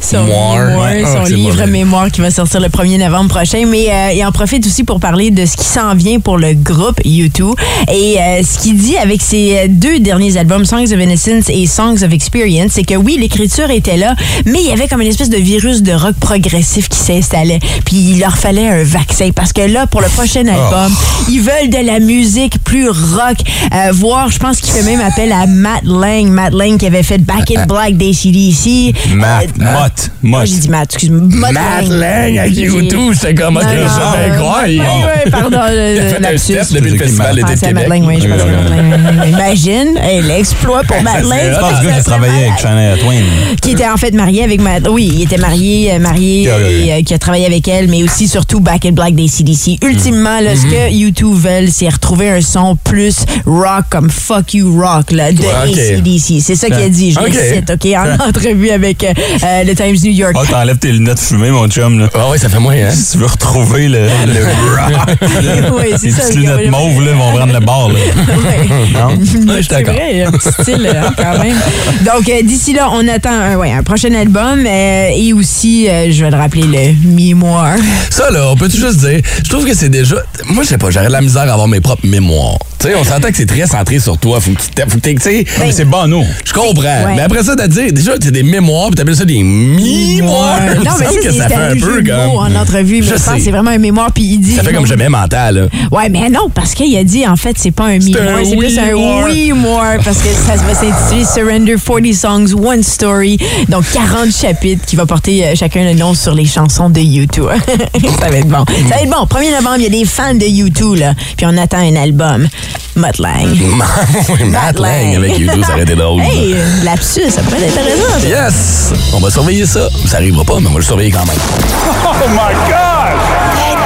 [0.00, 0.66] Son Mémoire.
[0.68, 1.02] mémoire, Ouais.
[1.04, 1.66] son Ah, livre.
[1.66, 3.64] Mémoire qui va sortir le 1er novembre prochain.
[3.66, 6.54] Mais euh, il en profite aussi pour parler de ce qui s'en vient pour le
[6.54, 7.54] groupe U2.
[7.92, 12.02] Et euh, ce qu'il dit avec ses deux derniers albums, Songs of Innocence et Songs
[12.04, 14.14] of Experience, c'est que oui, l'écriture était là,
[14.46, 17.60] mais il y avait comme une espèce de virus de rock progressif qui s'installait.
[17.84, 20.92] Puis il leur fallait un vaccin parce que là, pour le prochain album,
[21.28, 23.36] ils veulent de la musique plus rock.
[23.74, 26.26] Euh, voir, je pense qu'il fait même appel à Matt Lang.
[26.28, 28.94] Matt Lang qui avait fait Back in Black des CDC.
[29.14, 30.46] Matt, Euh, Mott, Mott.
[30.46, 31.20] j'ai dit Matt, excuse-moi.
[31.30, 34.88] Matt, Matt Lang avec J'ai- YouTube, c'est comme ok, euh, fait incroyable.
[34.88, 35.58] Oui, oui, pardon.
[35.62, 36.52] euh, Il a fait un lapsus.
[36.54, 37.88] step depuis le festival d'été de Québec.
[37.88, 39.26] Lang, oui, je pense à.
[39.26, 41.38] Imagine, l'exploit pour Matt Lang.
[41.54, 43.22] Je pense que qui travaillait avec Shania Twain.
[43.62, 44.86] Qui était en fait marié avec Matt.
[44.88, 48.28] Oui, il était marié, euh, marié et euh, qui a travaillé avec elle, mais aussi
[48.28, 49.78] surtout Back in Black des CDC.
[49.82, 50.70] Ultimement, là, ce Mhm.
[50.70, 55.38] que U2 veulent, c'est retrouver un son plus rock comme Fuck You Rock là, de
[55.40, 55.78] Ouais, ok.
[55.78, 56.40] ACDC.
[56.40, 57.12] C'est ça qu'il a dit.
[57.12, 57.28] Je Ok.
[57.34, 59.12] le cite, OK, en entrevue avec euh,
[59.42, 60.34] euh, le Times New York.
[60.38, 62.08] Oh, t'enlèves tes lunettes fumées, mon chum, là.
[62.14, 62.90] Ah oui, ça fait moins, hein?
[62.90, 64.44] Si tu veux retrouver le, le
[64.76, 65.06] rock,
[65.42, 67.98] là, Oui, c'est ça, petites le lunettes mauves, là, vont prendre le bord, là.
[68.38, 68.68] Ouais.
[68.92, 69.08] Non?
[69.08, 69.94] Ouais, je suis C'est d'accord.
[69.94, 71.56] vrai, un petit style hein, quand même.
[72.04, 76.10] Donc euh, d'ici là, on attend un, ouais, un prochain album euh, et aussi, euh,
[76.12, 77.76] je vais le rappeler, le mémoire.
[78.10, 80.16] Ça, là, on peut tout juste dire, je trouve que c'est déjà.
[80.46, 82.58] Moi, je sais pas, j'aurais de la misère à avoir mes propres mémoires.
[82.78, 84.40] Tu sais, on s'entend que c'est très centré sur toi.
[84.40, 85.44] Faut que tu sais.
[85.60, 86.24] Mais c'est bon, nous.
[86.44, 86.82] Je comprends.
[86.82, 87.16] Ouais.
[87.16, 90.60] Mais après ça, t'as dit, déjà, c'est des mémoires, puis t'appelles ça des mémoires.
[90.84, 92.30] Non, mais ça, que ça fait un peu comme.
[92.30, 94.12] en entrevue, mais Je pense que c'est vraiment un mémoire.
[94.12, 94.54] Puis il dit.
[94.54, 95.96] Ça fait comme jamais mental, là.
[95.96, 98.78] Ouais, mais non, parce qu'il a dit, en fait, c'est pas un mémoire, c'est plus
[98.78, 98.92] un
[99.24, 103.38] oui more parce que ça va s'intituler Surrender 40 Songs, One Story.
[103.68, 107.42] Donc 40 chapitres qui va porter euh, chacun le nom sur les chansons de U2.
[108.20, 108.64] ça va être bon.
[108.88, 109.24] Ça va être bon.
[109.24, 111.14] 1er novembre, il y a des fans de U2, là.
[111.36, 112.48] Puis on attend un album.
[112.98, 113.48] Mutt Lang.
[114.30, 116.20] oui, Matt Lang avec YouTube, ça aurait été drôle.
[116.20, 118.18] Hey, lapsus, ça pourrait être intéressant.
[118.20, 118.26] ça.
[118.26, 118.92] Yes!
[119.14, 119.88] On va surveiller ça.
[120.04, 121.38] Ça arrivera pas, mais on va le surveiller quand même.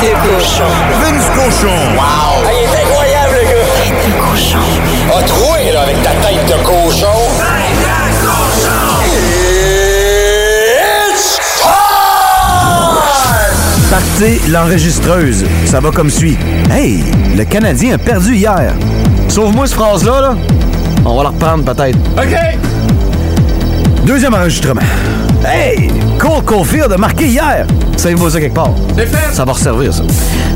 [0.00, 0.64] Tête de cochon.
[1.02, 1.76] Vince Cochon.
[1.94, 2.42] Wow!
[2.44, 3.66] il est incroyable, le gars!
[3.76, 4.64] Tête de cochon.
[5.14, 7.18] A troué, là, avec ta tête de cochon.
[7.38, 8.82] Tête de cochon!
[11.10, 11.80] It's time!
[13.90, 15.44] Par C'est l'enregistreuse.
[15.66, 16.38] Ça va comme suit.
[16.70, 17.04] Hey,
[17.36, 18.74] le Canadien a perdu hier.
[19.32, 20.34] Sauve-moi cette phrase-là, là.
[21.06, 21.96] On va la reprendre peut-être.
[22.18, 24.04] OK.
[24.04, 24.82] Deuxième enregistrement.
[25.42, 27.66] Hey, Cole Caulfield a marqué hier.
[27.96, 28.72] Savez-vous ça quelque part?
[29.32, 30.02] Ça va resservir, ça.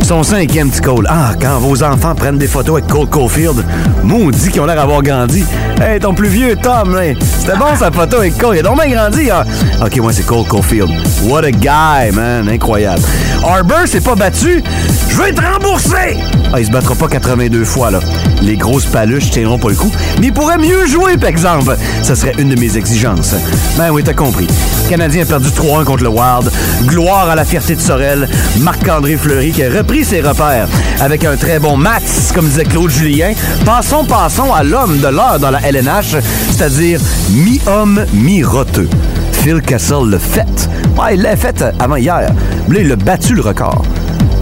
[0.02, 1.06] Son cinquième petit Cole.
[1.08, 3.64] Ah, quand vos enfants prennent des photos avec Cole Caulfield,
[4.02, 5.42] maudit qu'ils ont l'air d'avoir grandi.
[5.80, 7.14] Hey, ton plus vieux Tom, là.
[7.38, 8.56] C'était bon sa photo avec Cole.
[8.56, 9.42] Il a donc bien grandi, hein?
[9.82, 10.90] Ok, moi, c'est Cole Caulfield.
[11.24, 12.46] What a guy, man.
[12.46, 13.00] Incroyable.
[13.42, 14.62] Arbor s'est pas battu.
[15.08, 16.18] Je veux être remboursé!
[16.52, 18.00] Ah, il se battra pas 82 fois, là.
[18.40, 19.90] Les grosses paluches tiendront pas le coup.
[20.20, 21.76] Mais il pourrait mieux jouer, par exemple.
[22.02, 23.34] Ça serait une de mes exigences.
[23.76, 24.46] Ben oui, t'as compris.
[24.84, 26.50] Le Canadien a perdu 3-1 contre le Wild.
[26.84, 28.28] Gloire à la fierté de Sorel.
[28.60, 30.68] Marc-André Fleury qui a repris ses repères
[31.00, 33.32] avec un très bon Max, comme disait Claude Julien.
[33.64, 36.16] Passons, passons à l'homme de l'heure dans la LNH,
[36.50, 38.88] c'est-à-dire mi-homme, mi-roteux.
[39.32, 40.68] Phil Kessel le fait.
[41.12, 42.30] Il l'a fait avant hier.
[42.68, 43.84] Là, il a battu le record.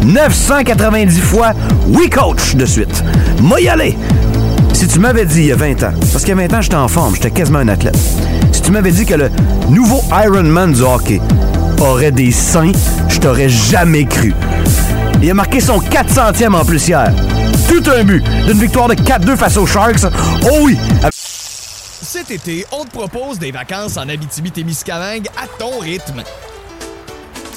[0.03, 1.53] 990 fois,
[1.89, 3.05] oui coach de suite.
[3.41, 3.97] Moi y aller.
[4.73, 6.89] Si tu m'avais dit il y a 20 ans, parce a 20 ans, j'étais en
[6.89, 7.97] forme, j'étais quasiment un athlète.
[8.53, 9.31] Si tu m'avais dit que le
[9.71, 11.21] nouveau Ironman du hockey
[11.81, 12.73] aurait des seins,
[13.09, 14.35] je t'aurais jamais cru.
[15.23, 17.13] Il a marqué son 400e en plus hier.
[17.69, 20.05] Tout un but d'une victoire de 4-2 face aux Sharks.
[20.45, 20.77] Oh oui!
[21.11, 26.23] Cet été, on te propose des vacances en Abitibi-Témiscamingue à ton rythme.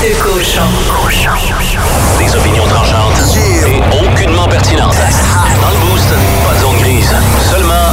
[0.00, 0.62] De cochon.
[2.18, 4.96] Des opinions tranchantes et aucunement pertinentes.
[5.60, 6.08] Dans le boost,
[6.42, 7.14] pas de zone grise.
[7.50, 7.92] Seulement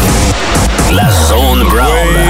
[0.90, 2.27] la zone brown.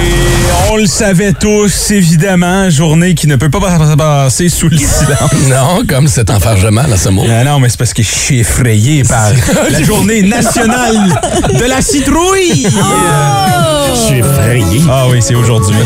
[0.78, 2.70] Oui, on le savait tous, évidemment.
[2.70, 3.60] Journée qui ne peut pas
[3.98, 5.32] passer sous le silence.
[5.50, 7.24] Non, comme cet enfargement, là, ce mot.
[7.28, 9.32] Ah non, mais c'est parce que je suis effrayé par
[9.72, 11.20] la journée nationale
[11.60, 12.68] de la citrouille.
[13.90, 14.82] Je suis effrayé.
[14.92, 15.78] Ah oui, c'est aujourd'hui.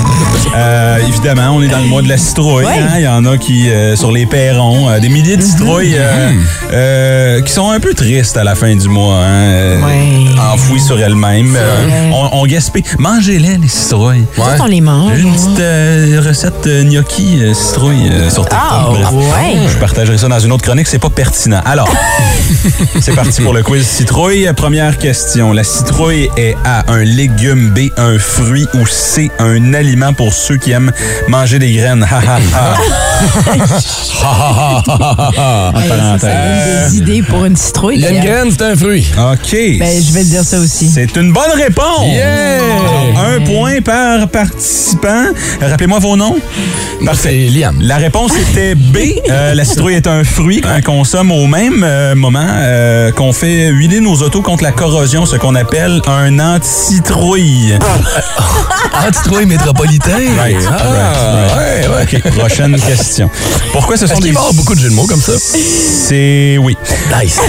[0.55, 2.65] Euh, évidemment, on est dans le mois de la citrouille.
[2.65, 2.95] Hein.
[2.97, 6.31] Il y en a qui, euh, sur les perrons, euh, des milliers de citrouilles euh,
[6.73, 10.39] euh, qui sont un peu tristes à la fin du mois, hein, euh, Ouais.
[10.51, 11.55] enfouies sur elles-mêmes.
[11.55, 12.83] Euh, on, on gaspille.
[12.97, 14.25] Mangez-les, les citrouilles.
[14.35, 14.80] Nous autres, on les
[15.15, 18.59] J'ai une petite euh, recette euh, gnocchi euh, citrouille euh, sur TikTok.
[18.61, 19.11] Ah, Bref.
[19.11, 19.57] ouais.
[19.71, 21.61] Je partagerai ça dans une autre chronique, c'est pas pertinent.
[21.65, 21.87] Alors,
[23.01, 24.49] c'est parti pour le quiz citrouille.
[24.55, 25.53] Première question.
[25.53, 30.57] La citrouille est A, un légume, B, un fruit ou C, un aliment pour ceux
[30.57, 30.91] qui aiment
[31.27, 32.05] manger des graines?
[32.09, 32.77] Ha, ha, ha.
[35.73, 36.91] En Hey, ça, ça parenthèse.
[36.91, 37.97] des idées pour une citrouille.
[37.97, 38.23] Le d'ailleurs.
[38.23, 39.05] graine, c'est un fruit.
[39.17, 39.51] OK.
[39.79, 40.89] Ben, je vais te dire ça aussi.
[40.89, 42.07] C'est une bonne réponse.
[42.07, 42.59] Yeah!
[43.35, 44.27] Un point par
[45.61, 46.35] Rappelez-moi vos noms.
[47.05, 47.47] Parfait.
[47.49, 47.77] Liam.
[47.81, 48.97] La réponse était B.
[49.29, 53.67] Euh, la citrouille est un fruit qu'on consomme au même euh, moment euh, qu'on fait
[53.69, 57.73] huiler nos autos contre la corrosion, ce qu'on appelle un anti-citrouille.
[59.07, 60.19] Anti-trouille métropolitain.
[60.37, 62.21] Right, Ah, right, ouais, ouais.
[62.27, 63.29] OK, prochaine question.
[63.71, 64.29] Pourquoi ce sont des...
[64.29, 65.33] avoir beaucoup de jeux de mots comme ça?
[65.37, 66.57] C'est...
[66.61, 66.77] Oui.
[67.21, 67.39] Nice.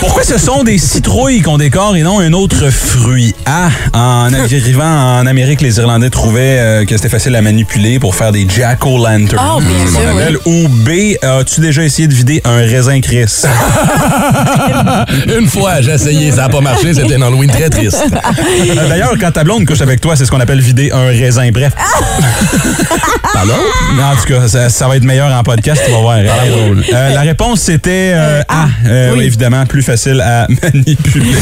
[0.00, 3.34] Pourquoi ce sont des citrouilles qu'on décore et non un autre fruit?
[3.46, 3.68] A.
[3.92, 8.32] En arrivant en Amérique, les Irlandais trouvaient euh, que c'était facile à manipuler pour faire
[8.32, 9.38] des jack-o'-lanterns.
[9.38, 10.38] Ah, bien sûr, appelle.
[10.46, 11.16] Ou B.
[11.22, 13.42] As-tu déjà essayé de vider un raisin Chris?
[15.38, 18.02] Une fois, j'ai essayé, ça n'a pas marché, c'était un Halloween très triste.
[18.02, 21.50] Euh, D'ailleurs, quand ta blonde couche avec toi, c'est ce qu'on appelle vider un raisin.
[21.52, 21.72] Bref.
[23.32, 23.54] Pardon?
[24.00, 26.16] En tout cas, ça, ça va être meilleur en podcast, tu vas voir.
[26.18, 28.66] Euh, la réponse, c'était euh, A.
[28.86, 29.24] Euh, oui.
[29.24, 31.34] Évidemment, plus facile à manipuler.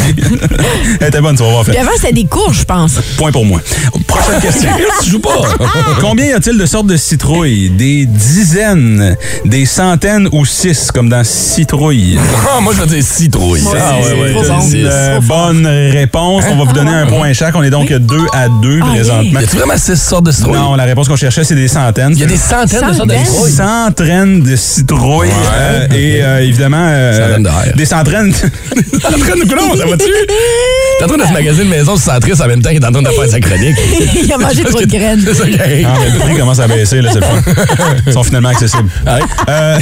[1.00, 1.64] Elle était bonne, tu vas voir.
[1.64, 2.92] Puis avant, c'était des courges, je pense.
[3.16, 3.60] Point pour moi.
[4.06, 4.70] Prochaine question.
[5.10, 5.42] Tu joues pas.
[6.00, 7.68] Combien y a-t-il de sortes de citrouilles?
[7.70, 12.16] Des dizaines, des centaines ou six, comme dans citrouille?
[12.52, 13.62] Ah, moi, je vais dire citrouille.
[13.76, 14.32] Ah, ouais, ouais.
[14.72, 16.44] Une euh, bonne réponse.
[16.50, 17.54] On va vous donner un point chaque.
[17.56, 19.40] On est donc 2 à 2 Ah, présentement.
[19.40, 20.54] Y a-tu vraiment six sortes de citrouilles?
[20.58, 22.12] Non, la réponse qu'on cherchait, c'est des centaines.
[22.12, 23.26] Il y a des centaines de sortes de Centaines?
[23.26, 23.52] citrouilles.
[23.52, 25.28] centaines de citrouilles.
[25.54, 28.30] euh, et euh, évidemment, euh, Centaines des centaines.
[28.30, 30.04] De coulons, ça va-tu?
[31.00, 32.86] T'es en train de se magasiner une maison sur Centris en même temps qu'il est
[32.86, 33.74] en train de faire sa chronique.
[34.22, 35.22] Il a mangé trop de graines.
[35.24, 35.88] C'est ça qui arrive.
[35.88, 37.40] Ah, mais le prix commence à baisser, là, c'est le fun.
[38.06, 38.90] Ils sont finalement accessibles.
[39.48, 39.78] Euh,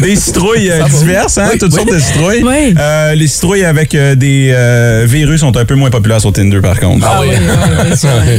[0.00, 2.44] des citrouilles euh, diverses, hein, toutes sortes de citrouilles.
[2.44, 2.76] Oui.
[2.78, 6.60] Euh, les citrouilles avec euh, des euh, virus sont un peu moins populaires sur Tinder,
[6.60, 7.04] par contre.
[7.10, 7.30] Ah oui.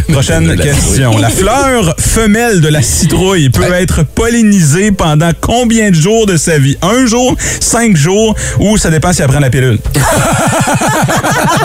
[0.13, 1.17] Prochaine La question.
[1.17, 6.57] La fleur femelle de la citrouille peut être pollinisée pendant combien de jours de sa
[6.57, 6.77] vie?
[6.81, 9.79] Un jour, cinq jours, ou ça dépend si elle prend la pilule?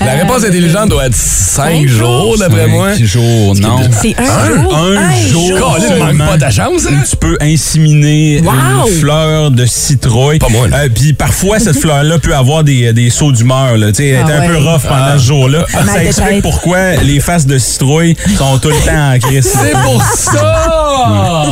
[0.00, 2.94] La réponse intelligente doit être 5 jours, d'après moi.
[2.96, 3.78] Cinq jours, non.
[3.90, 4.76] C'est un jour?
[4.76, 5.48] Un Un jour.
[5.48, 5.58] jour.
[5.58, 7.02] Colin, manque seulement pas ta chance, hein?
[7.08, 8.52] Tu peux inséminer Wow.
[8.88, 10.38] une fleur de citrouille.
[10.38, 10.66] Pas moi.
[10.72, 13.74] Euh, Puis parfois, cette fleur-là peut avoir des, des sauts d'humeur.
[13.88, 15.66] Tu sais, Elle est Ah un peu rough pendant ce jour-là.
[15.74, 16.42] mal Ça explique tête.
[16.42, 19.48] pourquoi les faces de citrouille sont tout le temps en crise.
[19.52, 21.50] C'est pour ça!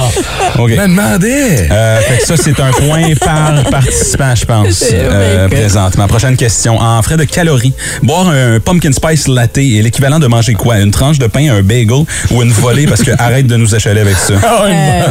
[0.58, 0.70] OK.
[0.70, 1.68] Je me demandais.
[1.70, 6.06] Euh, fait que ça, c'est un point par participant, je pense, euh, présentement.
[6.06, 6.78] Prochaine question.
[6.78, 7.72] En frais de calories,
[8.04, 10.78] boire un pumpkin spice latte est l'équivalent de manger quoi?
[10.78, 12.86] Une tranche de pain, un bagel ou une volée?
[12.86, 14.34] Parce que arrête de nous achaler avec ça.
[14.34, 15.02] Euh,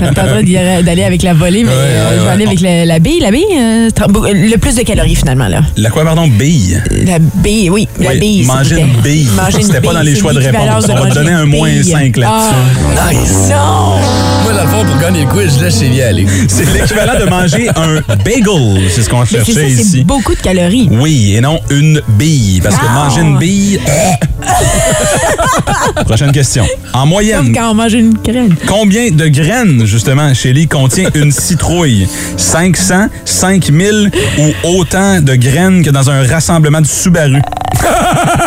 [0.00, 2.98] ça me tenterait d'aller avec la volée, mais euh, je vais aller avec la, la
[2.98, 3.20] bille.
[3.20, 3.88] La bille, euh,
[4.34, 5.48] le plus de calories finalement.
[5.48, 5.60] là.
[5.78, 6.26] La quoi, pardon?
[6.28, 6.82] Bille.
[7.06, 7.88] La bille, oui.
[7.98, 8.44] La Oui, bille.
[8.44, 9.28] manger une bille.
[9.60, 10.84] C'était pas dans les choix de réponse.
[10.90, 11.84] On va te donner un moins bille.
[11.84, 12.54] 5 là-dessus.
[12.98, 13.48] Ah, Nice.
[13.50, 13.96] non!
[14.44, 16.26] Moi, dans le fond, pour gagner le quiz, je laisse Chélie aller.
[16.48, 18.82] C'est l'équivalent de manger un bagel.
[18.90, 20.04] C'est ce qu'on cherchait c'est ici.
[20.04, 20.88] beaucoup de calories.
[20.90, 22.60] Oui, et non une bille.
[22.62, 23.80] Parce que manger une bille.
[26.06, 26.64] Prochaine question.
[26.92, 28.54] En Comme moyenne, quand on mange une graine.
[28.66, 32.08] combien de graines, justement, Shelly, contient une citrouille?
[32.36, 37.40] 500, 5000 ou autant de graines que dans un rassemblement de Subaru?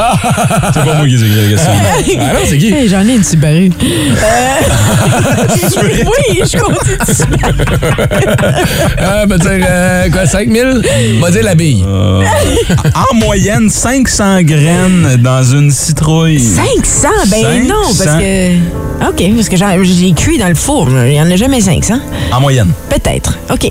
[0.74, 1.72] C'est pas moi qui ai écrit la question.
[2.20, 2.72] Ah non, c'est qui?
[2.72, 3.70] Hey, J'en ai une Subaru.
[3.80, 4.60] Euh,
[5.82, 7.54] oui, je continue de Subaru.
[8.98, 10.82] Ah, ben dire, euh, quoi, 5000?
[11.16, 11.84] On va dire la bille.
[11.84, 16.40] En moyenne, 500 graines dans une citrouille.
[16.40, 17.08] 500?
[17.30, 18.04] Ben non, 500.
[18.04, 18.56] parce que...
[19.08, 20.88] OK, parce que j'ai cuit dans le four.
[20.90, 21.94] Il n'y en a jamais 500.
[22.32, 22.72] En moyenne.
[22.88, 23.38] Peut-être.
[23.52, 23.70] OK.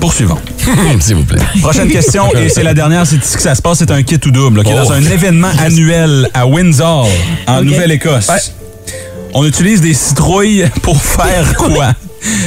[0.00, 0.38] Poursuivons.
[1.00, 1.38] S'il vous plaît.
[1.60, 4.18] Prochaine question, et c'est la dernière, c'est ici que ça se passe, c'est un kit
[4.26, 4.74] ou double, ok, Oh.
[4.84, 7.08] dans un événement annuel à Windsor,
[7.46, 7.62] en.
[7.62, 8.28] Nouvelle-Écosse.
[8.28, 8.36] Ouais.
[9.34, 11.92] On utilise des citrouilles pour faire quoi?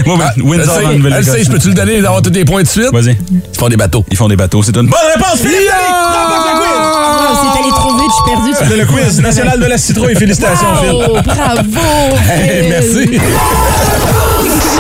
[0.06, 1.34] Moi, Ah, Windsor, en Nouvelle-Écosse.
[1.36, 2.92] sait, je peux-tu le donner et avoir tous les points de suite?
[2.92, 3.18] Vas-y.
[3.32, 4.04] Ils font des bateaux.
[4.12, 4.62] Ils font des bateaux.
[4.64, 5.70] C'est une bonne réponse, Philippe!
[7.42, 8.52] C'est allé trop vite, je suis perdu.
[8.70, 10.16] C'est le quiz national de la citrouille.
[10.16, 10.92] Félicitations, Phil.
[10.94, 12.16] Oh, bravo!
[12.30, 13.20] Hey, merci.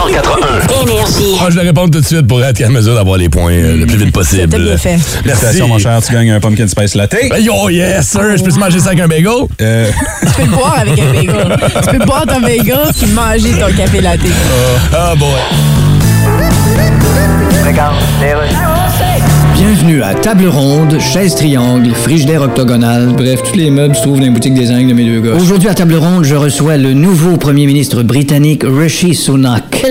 [0.07, 0.81] 181.
[0.81, 1.38] Énergie.
[1.41, 3.75] Ah, je vais répondre tout de suite pour être en mesure d'avoir les points euh,
[3.77, 4.47] le plus vite possible.
[4.47, 4.97] Bien fait.
[4.97, 5.99] Félicitations, mon cher.
[6.05, 7.13] Tu gagnes un pumpkin spice latte.
[7.15, 8.38] Hey, oh yes, sir!
[8.38, 9.27] Je peux te manger ça avec un bagel?
[9.62, 9.89] Euh,
[10.21, 11.57] Tu peux le boire avec un bagel.
[11.83, 14.19] tu peux boire ton bagel puis manger ton café latte.
[14.93, 15.27] Ah, boy.
[17.65, 18.78] Regarde, les.
[19.59, 24.23] Bienvenue à Table Ronde, Chaise Triangle, Frigidaire Octogonal, bref, tous les meubles se trouvent dans
[24.23, 25.35] les boutiques des Ingles de mes deux gars.
[25.35, 29.85] Aujourd'hui, à Table Ronde, je reçois le nouveau premier ministre britannique Rishi Sunak.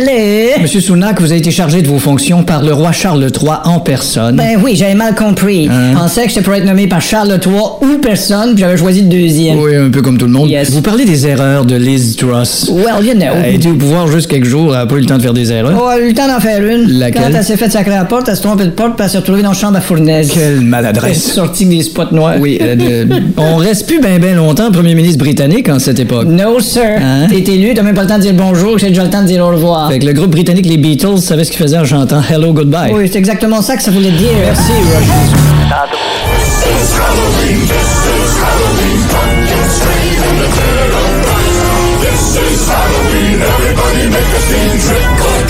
[0.62, 3.78] Monsieur Sunak, vous avez été chargé de vos fonctions par le roi Charles III en
[3.81, 4.37] personne.
[4.37, 5.68] Ben oui, j'avais mal compris.
[5.70, 5.90] Hein?
[5.92, 9.02] Je pensais que j'étais pour être nommé par Charles III ou personne, puis j'avais choisi
[9.02, 9.59] le deuxième.
[9.59, 10.48] Oui, un peu comme tout le monde.
[10.48, 10.70] Yes.
[10.70, 12.70] Vous parlez des erreurs de Liz Truss.
[12.72, 13.35] Well, you know.
[13.37, 15.22] Elle a été au pouvoir juste quelques jours, elle n'a pas eu le temps de
[15.22, 15.78] faire des erreurs.
[15.78, 16.90] Oh, elle a eu le temps d'en faire une.
[16.90, 17.22] Laquelle?
[17.22, 19.11] Quand elle s'est fait sacrer à la porte, elle s'est trompée de porte, puis elle
[19.11, 20.31] s'est retrouvée dans la fournaise.
[20.33, 21.33] Quelle maladresse.
[21.33, 22.37] sortie avec des spots noirs.
[22.40, 26.27] Oui, euh, de- on reste plus bien ben longtemps premier ministre britannique en cette époque.
[26.29, 26.83] No, sir.
[27.01, 27.27] Hein?
[27.29, 29.27] T'es élu, t'as même pas le temps de dire bonjour, j'ai déjà le temps de
[29.27, 29.90] dire au revoir.
[29.90, 32.92] Fait que le groupe britannique les Beatles savait ce qu'ils faisaient en chantant Hello Goodbye.
[32.92, 34.29] Oui, c'est exactement ça que ça voulait dire.
[34.44, 35.38] Merci, Roger.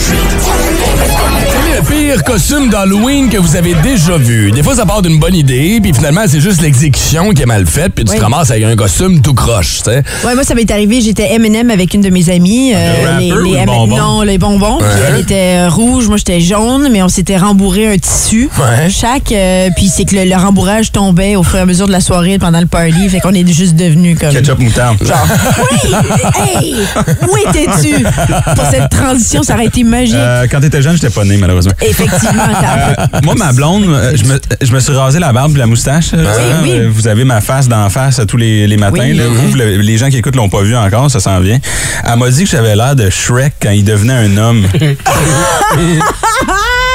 [0.01, 1.38] Quel est
[1.79, 4.51] le pire costume d'Halloween que vous avez déjà vu?
[4.51, 7.67] Des fois, ça part d'une bonne idée, puis finalement, c'est juste l'exécution qui est mal
[7.67, 8.19] faite, puis tu Oui.
[8.19, 10.03] te ramasses avec un costume tout croche, tu sais.
[10.25, 11.01] Ouais, moi, ça m'est arrivé.
[11.01, 12.73] J'étais M&M avec une de mes amies.
[12.75, 13.97] euh, Le rapper ou le M- bonbon?
[13.97, 14.79] Non, les bonbons.
[15.09, 18.49] Elle était euh, rouge, moi, j'étais jaune, mais on s'était rembourré un tissu.
[18.59, 18.88] Ouais.
[18.91, 19.31] Chaque.
[19.33, 22.01] euh, puis c'est que le, le rembourrage tombait au fur et à mesure de la
[22.01, 23.09] soirée pendant le party.
[23.09, 24.31] Fait qu'on est juste devenus comme.
[24.33, 24.99] ketchup moutarde.
[25.03, 25.91] Oui!
[26.38, 26.75] Hey!
[27.23, 28.03] Où étais-tu?
[28.03, 29.43] Pour cette transition?
[29.43, 30.14] Ça aurait été magique.
[30.14, 31.67] Euh, quand t'étais jeune, j'étais pas né, malheureusement.
[31.81, 35.59] Effectivement, t'as- Moi, ma blonde, euh, je me, je me suis rasé la barbe et
[35.59, 36.11] la moustache.
[36.14, 36.24] euh,
[36.62, 36.72] oui.
[36.72, 39.00] euh, Vous avez ma face d'en face tous les, les matins.
[39.00, 39.14] Oui.
[39.14, 39.24] là.
[39.28, 41.59] Vous, le- les gens qui écoutent l'ont pas vu encore, ça s'en vient.
[42.04, 44.66] Elle m'a dit que j'avais l'air de Shrek quand il devenait un homme.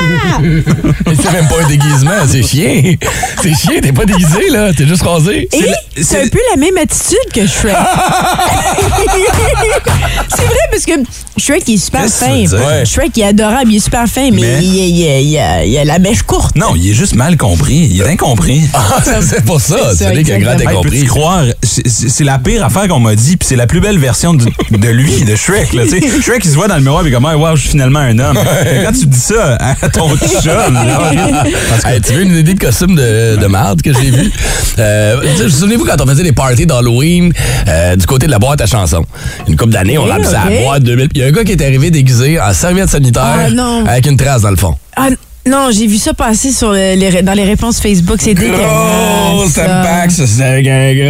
[1.21, 2.95] C'est même pas un déguisement, c'est chien.
[3.41, 4.73] C'est chien, t'es pas déguisé, là.
[4.73, 5.47] T'es juste rasé.
[5.53, 7.75] Et c'est un peu la même attitude que Shrek.
[10.35, 10.91] c'est vrai parce que
[11.37, 12.35] Shrek il est super Qu'est-ce que fin.
[12.41, 12.67] tu veux dire?
[12.67, 12.85] Ouais.
[12.85, 15.65] Shrek il est adorable, il est super fin, mais, Mais- Il, il- il- il a,
[15.65, 16.55] il a la mèche courte.
[16.55, 17.87] Non, il est juste mal compris.
[17.91, 18.61] Il est incompris.
[18.73, 19.75] Ah, c'est pour ça.
[19.77, 20.35] C'est ça, C'est lui qui a.
[20.37, 20.89] Hey, compris.
[20.99, 21.43] peux-tu croire?
[21.61, 24.33] C'est- C'est c'est la pire affaire qu'on m'a dit, puis c'est la plus belle version
[24.33, 25.73] de, de lui, de Shrek.
[25.73, 26.21] Là, tu sais.
[26.21, 28.17] Shrek, il se voit dans le miroir, et comme, Ah, wow, je suis finalement un
[28.19, 28.37] homme.
[28.37, 30.09] Fait que Quand tu dis ça à ton
[30.41, 31.43] chum, là,
[31.85, 34.31] Hey, tu veux une idée de costume de, de marde que j'ai vu?
[34.79, 37.31] Euh, Souvenez-vous quand on faisait des parties d'Halloween
[37.67, 39.05] euh, du côté de la boîte à chansons.
[39.47, 40.33] Une couple d'années, on Oui, remplit ok.
[40.33, 41.09] la boîte 2000.
[41.15, 43.23] Il y a un gars qui est arrivé déguisé en serviette sanitaire
[43.57, 44.75] Ah, avec une trace dans le fond.
[44.95, 45.09] Ah,
[45.45, 48.17] non, j'ai vu ça passer sur le- les, dans les réponses Facebook.
[48.21, 49.51] C'est Gros dégueulasse.
[49.53, 49.61] ça.
[49.63, 50.61] step-back, ça, c'est un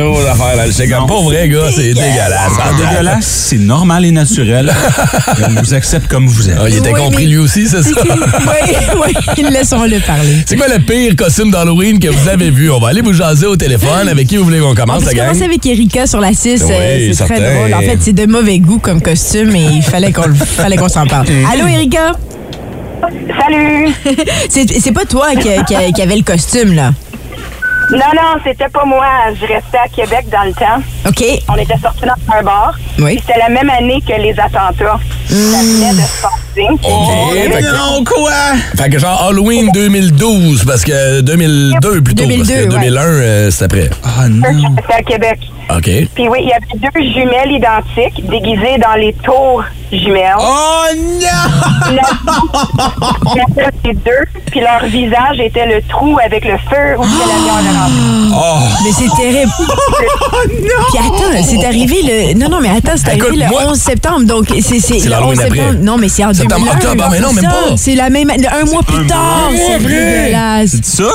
[0.10, 0.90] gros affaire le chèque.
[0.90, 1.06] Non.
[1.06, 2.52] Pas vrai, gars, c'est dégueulasse.
[2.60, 4.74] Ah, dégueulasse, c'est normal et naturel.
[5.50, 6.58] On vous accepte comme vous êtes.
[6.60, 7.90] Ah, il était Oui, compris mais- lui aussi, c'est ça?
[8.04, 10.38] oui, oui, laissons-le parler.
[10.48, 12.72] C'est quoi le pire costume d'Halloween que vous avez vu?
[12.72, 14.08] On va aller vous jaser au téléphone.
[14.10, 15.28] Avec qui vous voulez qu'on On commence, peut la gang?
[15.28, 16.64] commencer avec Erika sur la 6.
[16.64, 16.74] Oui,
[17.10, 17.36] c'est certain.
[17.36, 17.74] très drôle.
[17.76, 21.06] En fait, c'est de mauvais goût comme costume et il fallait qu'on fallait qu'on s'en
[21.06, 21.28] parle.
[21.54, 22.14] Allô, Erika?
[23.40, 23.90] Salut!
[24.50, 26.92] C'est pas toi qui, qui- qui avait le costume, là?
[27.92, 29.06] Non, non, c'était pas moi.
[29.36, 30.82] Je restais à Québec dans le temps.
[31.08, 31.24] OK.
[31.50, 32.74] On était sortis dans un bar.
[33.00, 33.20] Oui.
[33.26, 35.00] C'était la même année que les attentats.
[35.30, 36.68] Ça venait de se passer.
[36.70, 37.54] OK.
[37.54, 38.32] fait que- Non, quoi?
[38.78, 42.80] Fait que genre Halloween 2012, parce que 2002 plutôt, 2002, parce que ouais.
[42.90, 43.90] 2001, euh, c'est après.
[44.04, 44.48] Ah non.
[44.82, 45.40] C'était à Québec.
[45.70, 45.84] OK.
[46.14, 50.36] Puis oui, il y avait deux jumelles identiques déguisées dans les tours jumelles.
[50.38, 51.98] Oh non!
[53.34, 57.04] Il y avait les deux, puis leur visage était le trou avec le feu où
[57.04, 58.36] c'était l'avion de rentrée.
[58.36, 58.84] Oh!
[58.84, 59.52] Mais c'est terrible.
[60.90, 62.34] Puis attends, c'est arrivé le.
[62.38, 64.24] Non, non, mais attends, c'est arrivé Écoute, le moi- 11 septembre.
[64.26, 64.80] Donc, c'est.
[65.14, 65.62] l'Halloween 11 septembre.
[65.70, 65.84] après.
[65.84, 66.74] Non, mais c'est en Septembre, 2001.
[66.76, 67.78] octobre, ah, mais non, c'est même pas.
[67.78, 68.30] C'est la même.
[68.30, 69.50] Un mois plus tard.
[69.56, 70.72] C'est dégueulasse.
[70.72, 71.10] C'est ça?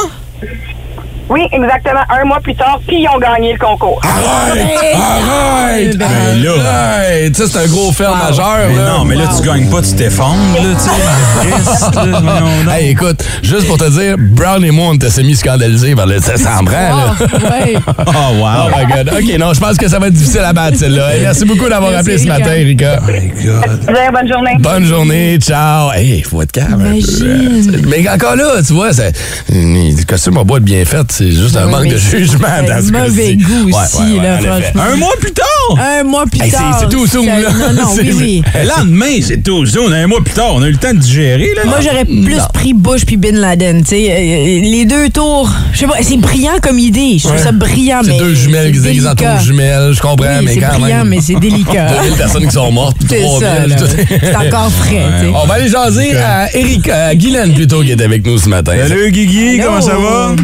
[1.28, 2.00] Oui, exactement.
[2.08, 4.00] Un mois plus tard, puis ils ont gagné le concours.
[4.02, 4.66] Arrête!
[4.94, 5.98] Arrête!
[5.98, 6.06] Ben,
[6.42, 7.00] là!
[7.28, 8.88] Tu sais, c'est un gros fait majeur, Mais là.
[8.98, 11.98] non, mais là, tu gagnes pas, tu t'effondres, là, tu sais.
[11.98, 12.78] Là.
[12.78, 16.20] Hey, écoute, juste pour te dire, Brown et moi, on était semi-scandalisés par le.
[16.20, 17.14] Ça s'en prend, là.
[17.18, 17.74] Ah, ouais.
[17.86, 18.68] Oh, Oh wow.
[18.76, 19.12] my God.
[19.14, 21.14] OK, non, je pense que ça va être difficile à battre, celle-là.
[21.14, 23.00] Hey, merci beaucoup d'avoir appelé ce matin, Erika.
[23.06, 23.80] My God.
[23.82, 24.56] Vous avez bonne journée.
[24.58, 25.92] Bonne journée, ciao.
[25.92, 26.74] Hey, faut être calme.
[26.80, 27.82] un peu, hein.
[27.86, 29.12] Mais encore là, tu vois, c'est-
[29.50, 32.92] le costume en bois bien fait, c'est juste un manque de jugement c'est dans ce
[32.92, 33.36] mauvais cas-ci.
[33.36, 34.62] goût aussi, ouais, ouais, là, en effet.
[34.74, 34.82] franchement.
[34.92, 35.44] Un mois plus tard!
[35.78, 36.78] Un mois plus Hey, tard.
[36.80, 37.40] c'est tout zoom, là.
[37.40, 38.42] Non, non, oui.
[38.54, 39.92] Le lendemain, c'est tout zone.
[39.92, 41.62] Un mois plus tard, on a eu le temps de digérer, là.
[41.66, 42.44] Moi, j'aurais plus Non.
[42.54, 43.82] pris Bush puis Bin Laden.
[43.82, 47.16] Tu sais, euh, les deux tours, je sais pas, c'est brillant comme idée.
[47.18, 47.42] Je trouve Ouais.
[47.42, 48.12] ça brillant, mais.
[48.12, 49.34] C'est deux jumelles qui déguisent en délicat.
[49.36, 51.08] tour jumelles, je comprends, Oui, mais c'est quand brillant, même.
[51.08, 51.86] mais c'est délicat.
[52.02, 53.76] 2000 personnes qui sont mortes, puis C'est trois ça, villes, là.
[53.76, 53.86] tout-
[54.22, 55.32] C'est encore frais, tu sais.
[55.34, 58.72] On va aller jaser à Eric, à Guylaine plutôt, qui est avec nous ce matin.
[58.88, 60.34] Salut, Guigui, comment ça va?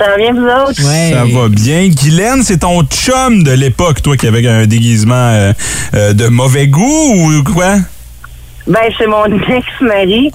[0.00, 0.82] Ça va bien, vous autres?
[0.82, 1.12] Ouais.
[1.12, 1.86] Ça va bien.
[1.88, 5.52] Guylaine, c'est ton chum de l'époque, toi, qui avait un déguisement euh,
[5.92, 7.74] euh, de mauvais goût ou quoi?
[8.66, 10.30] Ben, c'est mon ex-mari.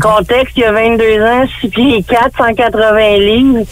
[0.00, 3.64] Contexte, il a 22 ans, 6 pieds 4, 180 livres.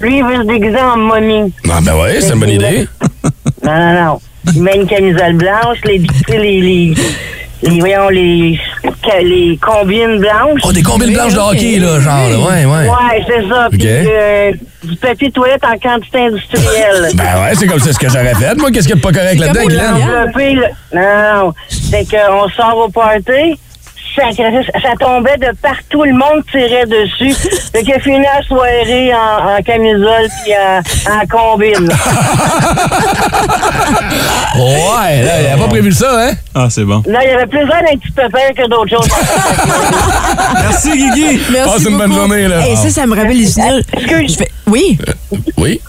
[0.00, 1.52] Lui, il veut se déguiser en momie.
[1.70, 2.88] Ah, ben ouais, c'est une bonne idée.
[3.64, 4.20] Non, non, non.
[4.54, 6.94] Il met une camisole blanche, les, les, les,
[7.62, 8.60] les, voyons, les,
[9.22, 10.60] les combines blanches.
[10.64, 12.88] Oh, des combines blanches de hockey, là, genre, là, ouais, ouais.
[12.88, 13.68] Ouais, c'est ça.
[13.70, 14.52] Puis euh,
[14.84, 17.10] du papier toilette en quantité industrielle.
[17.14, 18.54] Ben ouais, c'est comme ça ce que j'aurais fait.
[18.56, 19.62] Moi, qu'est-ce qu'il n'y a de pas correct là-dedans.
[20.92, 21.54] Non, non.
[21.68, 23.58] C'est qu'on sort au party.
[24.16, 24.22] Ça,
[24.80, 27.34] ça tombait de partout, le monde tirait dessus.
[27.72, 31.88] Fait fini la soirée en, en camisole puis en, en combine.
[34.56, 36.32] Ouais, là, il a pas prévu ça, hein?
[36.54, 37.02] Ah, c'est bon.
[37.06, 39.08] Là, il y avait plus d'un petit pépère que d'autres choses.
[40.54, 41.40] Merci, Guigui.
[41.52, 42.20] Merci Passe une bonne beaucoup.
[42.20, 42.66] journée, là.
[42.66, 43.82] Hey, ça, ça me rappelle des souvenirs.
[43.92, 44.32] Excuse.
[44.32, 44.98] Je fais- Oui.
[45.58, 45.80] Oui?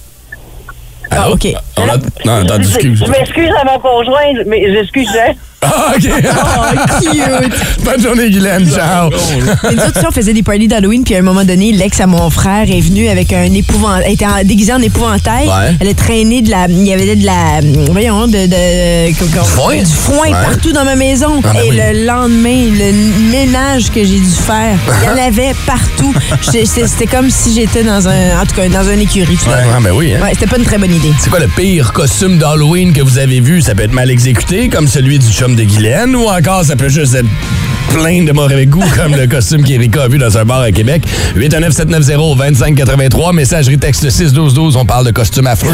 [1.12, 1.30] Ah?
[1.32, 1.48] OK.
[1.78, 1.98] On a...
[2.26, 3.04] Non, attends, Je excuse.
[3.06, 5.38] je m'excuse à mon conjoint, mais j'excusais.
[5.60, 6.08] Ah, OK.
[6.08, 7.84] Oh, cute.
[7.84, 8.70] Bonne journée, Guylaine.
[8.70, 9.10] Ciao.
[9.10, 12.30] Nous autres, on faisait des parties d'Halloween, puis à un moment donné, l'ex à mon
[12.30, 14.04] frère est venu avec un épouvantail.
[14.06, 15.48] Elle était en- déguisée en épouvantail.
[15.48, 15.76] Ouais.
[15.80, 16.68] Elle a traîné de la.
[16.70, 17.62] Il y avait de la.
[17.92, 18.46] Voyons, de.
[18.46, 19.16] de du
[19.46, 19.78] foin?
[19.78, 20.32] Du foin Ouais.
[20.32, 21.42] partout dans ma maison.
[21.44, 21.78] Ah, ben Et oui.
[21.82, 26.14] le lendemain, le ménage que j'ai dû faire, il y en avait partout.
[26.42, 28.40] C'était comme si j'étais dans un.
[28.42, 29.38] En tout cas, dans un écurie.
[29.48, 30.20] Ouais, ah, ben oui, hein.
[30.22, 31.12] Ouais, c'était pas une très bonne idée.
[31.20, 33.62] C'est quoi le pire costume d'Halloween que vous avez vu?
[33.64, 36.90] Ça peut être mal exécuté, comme celui du chum de Guylaine, ou encore ça peut
[36.90, 37.28] juste être
[37.94, 41.04] plein de mauvais goût, comme le costume qu'Erika a vu dans un bar à Québec.
[41.38, 45.74] 819-790-2583, messagerie texte 61212, on parle de costume affreux.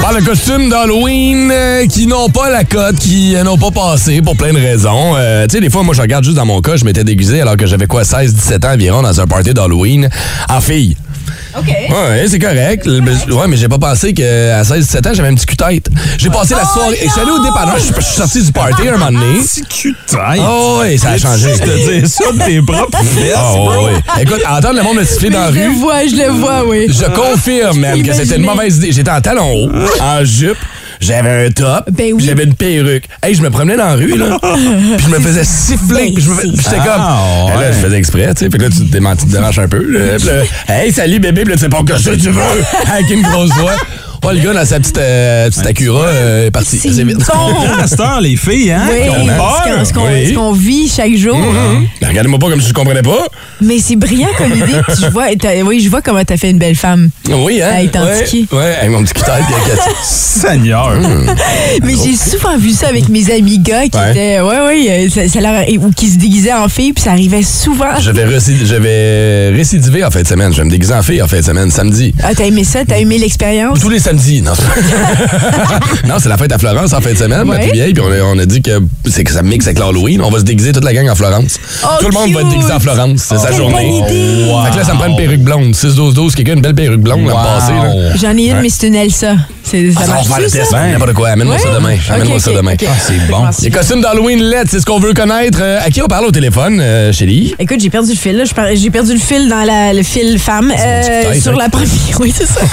[0.00, 4.20] parle de costumes d'Halloween euh, qui n'ont pas la cote, qui euh, n'ont pas passé
[4.20, 5.14] pour plein de raisons.
[5.16, 7.40] Euh, tu sais, des fois, moi, je regarde juste dans mon cas, je m'étais déguisé
[7.40, 10.08] alors que j'avais quoi, 16-17 ans environ dans un party d'Halloween
[10.48, 10.96] en fille.
[11.58, 11.66] OK.
[11.68, 12.86] Ouais, c'est correct.
[12.86, 13.00] Le-
[13.34, 15.88] Ouais, mais j'ai pas pensé qu'à 16-17 ans, j'avais un petit cul-tête.
[16.18, 16.98] J'ai passé la soirée.
[17.04, 19.40] Je suis allé au dépanneur, je suis- sorti du party un moment donné.
[19.40, 20.18] Petit cul-tête.
[20.40, 21.52] Oh, oui, ça a changé.
[21.54, 23.34] Je te dire ça de tes propres fesses.
[23.36, 24.22] Ah, ouais, ouais.
[24.22, 25.74] Écoute, entendre le monde me siffler dans la Je le rue.
[25.76, 26.86] vois, je le vois, oui.
[26.88, 28.92] Je confirme, même, que c'était une mauvaise idée.
[28.92, 29.70] J'étais en talons hauts,
[30.00, 30.58] en jupe.
[31.00, 32.22] J'avais un top, Ben oui.
[32.24, 33.04] j'avais une perruque.
[33.22, 34.38] Hey, je me promenais dans la rue, là,
[34.98, 36.84] puis je me faisais siffler, Ben puis puis j'étais Ah,
[37.48, 37.56] comme...
[37.56, 37.62] ouais.
[37.62, 39.68] Là, je faisais exprès, tu sais, puis là, tu te démens- tu te déranges un
[39.68, 39.82] peu.
[39.82, 40.16] là.
[40.18, 40.42] Puis là,
[40.84, 42.40] hey, salut, bébé, puis là, tu sais pas que ça, tu veux,
[42.92, 43.76] avec une grosse voix.
[44.24, 46.78] Ouais, le gars, dans sa petite, euh, petite Acura, euh, est parti.
[46.78, 47.16] C'est C'est vite.
[48.00, 48.82] heure, les filles, hein?
[48.90, 49.10] Oui, ce
[49.78, 50.28] qu'on- ce qu'on Oui.
[50.28, 51.34] ce qu'on vit chaque jour.
[51.36, 51.86] Hum, hum.
[52.06, 53.26] Regardez-moi pas comme si je comprenais pas.
[53.62, 54.64] Mais c'est brillant comme idée.
[54.88, 57.10] Puis je vois, t'as- oui, je vois comment t'as fait une belle femme.
[57.30, 57.70] Oui, hein?
[57.76, 58.46] Hey, t'es ouais, antiqué.
[58.54, 60.92] ouais, avec mon petit cul-tête, puis Seigneur.
[61.82, 64.10] Mais j'ai souvent vu ça avec mes amis gars qui Ouais.
[64.10, 67.12] étaient, ouais, ouais, euh, ça, ça leur- ou qui se déguisaient en filles, puis ça
[67.12, 67.98] arrivait souvent.
[68.00, 70.52] Je vais, récid- je vais récidiver en fin de semaine.
[70.52, 72.14] Je vais me déguiser en fille en fin de semaine, samedi.
[72.22, 72.80] Ah, t'as aimé ça?
[72.86, 73.78] T'as aimé l'expérience?
[73.80, 77.54] Tous les Non, c'est- non, c'est la fête à Florence en fin de semaine, ma
[77.54, 77.62] Ouais.
[77.62, 78.70] plus vieille, puis on a, on a dit que
[79.08, 80.20] c'est que ça mixe avec l'Halloween.
[80.22, 81.58] On va se déguiser toute la gang en Florence.
[81.84, 83.20] Oh, Tout le monde va être déguisé en Florence.
[83.28, 83.74] C'est sa Quelle journée.
[83.74, 84.46] bonne idée.
[84.64, 85.74] Fait que là, ça me prend une perruque blonde.
[85.74, 87.72] 6-12-12, quelqu'un a une belle perruque blonde à passer.
[88.20, 89.34] J'en ai une, mais c'est une Elsa.
[89.70, 90.72] C'est- Ça Ah, on va le test.
[90.72, 91.28] N'importe quoi.
[91.30, 91.62] Amène-moi Ouais?
[91.62, 91.96] ça demain.
[92.10, 92.74] Amène-moi ça demain.
[92.86, 93.44] Ah, c'est bon.
[93.62, 95.58] Les costumes d'Halloween LED, c'est ce qu'on veut connaître.
[95.62, 97.54] Euh, à qui on parle au téléphone, euh, chérie?
[97.58, 98.44] Écoute, j'ai perdu le fil.
[98.74, 100.72] J'ai perdu le fil dans la- le fil femme.
[100.76, 101.88] Euh, sur la première.
[102.20, 102.60] Oui, c'est ça.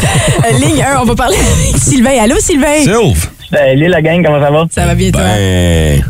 [0.48, 2.12] Euh, ligne 1, on va parler avec Sylvain.
[2.22, 2.82] Allô, Sylvain?
[2.84, 3.28] Sylve?
[3.52, 4.66] Salut la gang, comment ça va?
[4.74, 5.22] Ça va bien, toi?
[5.22, 6.04] Ben.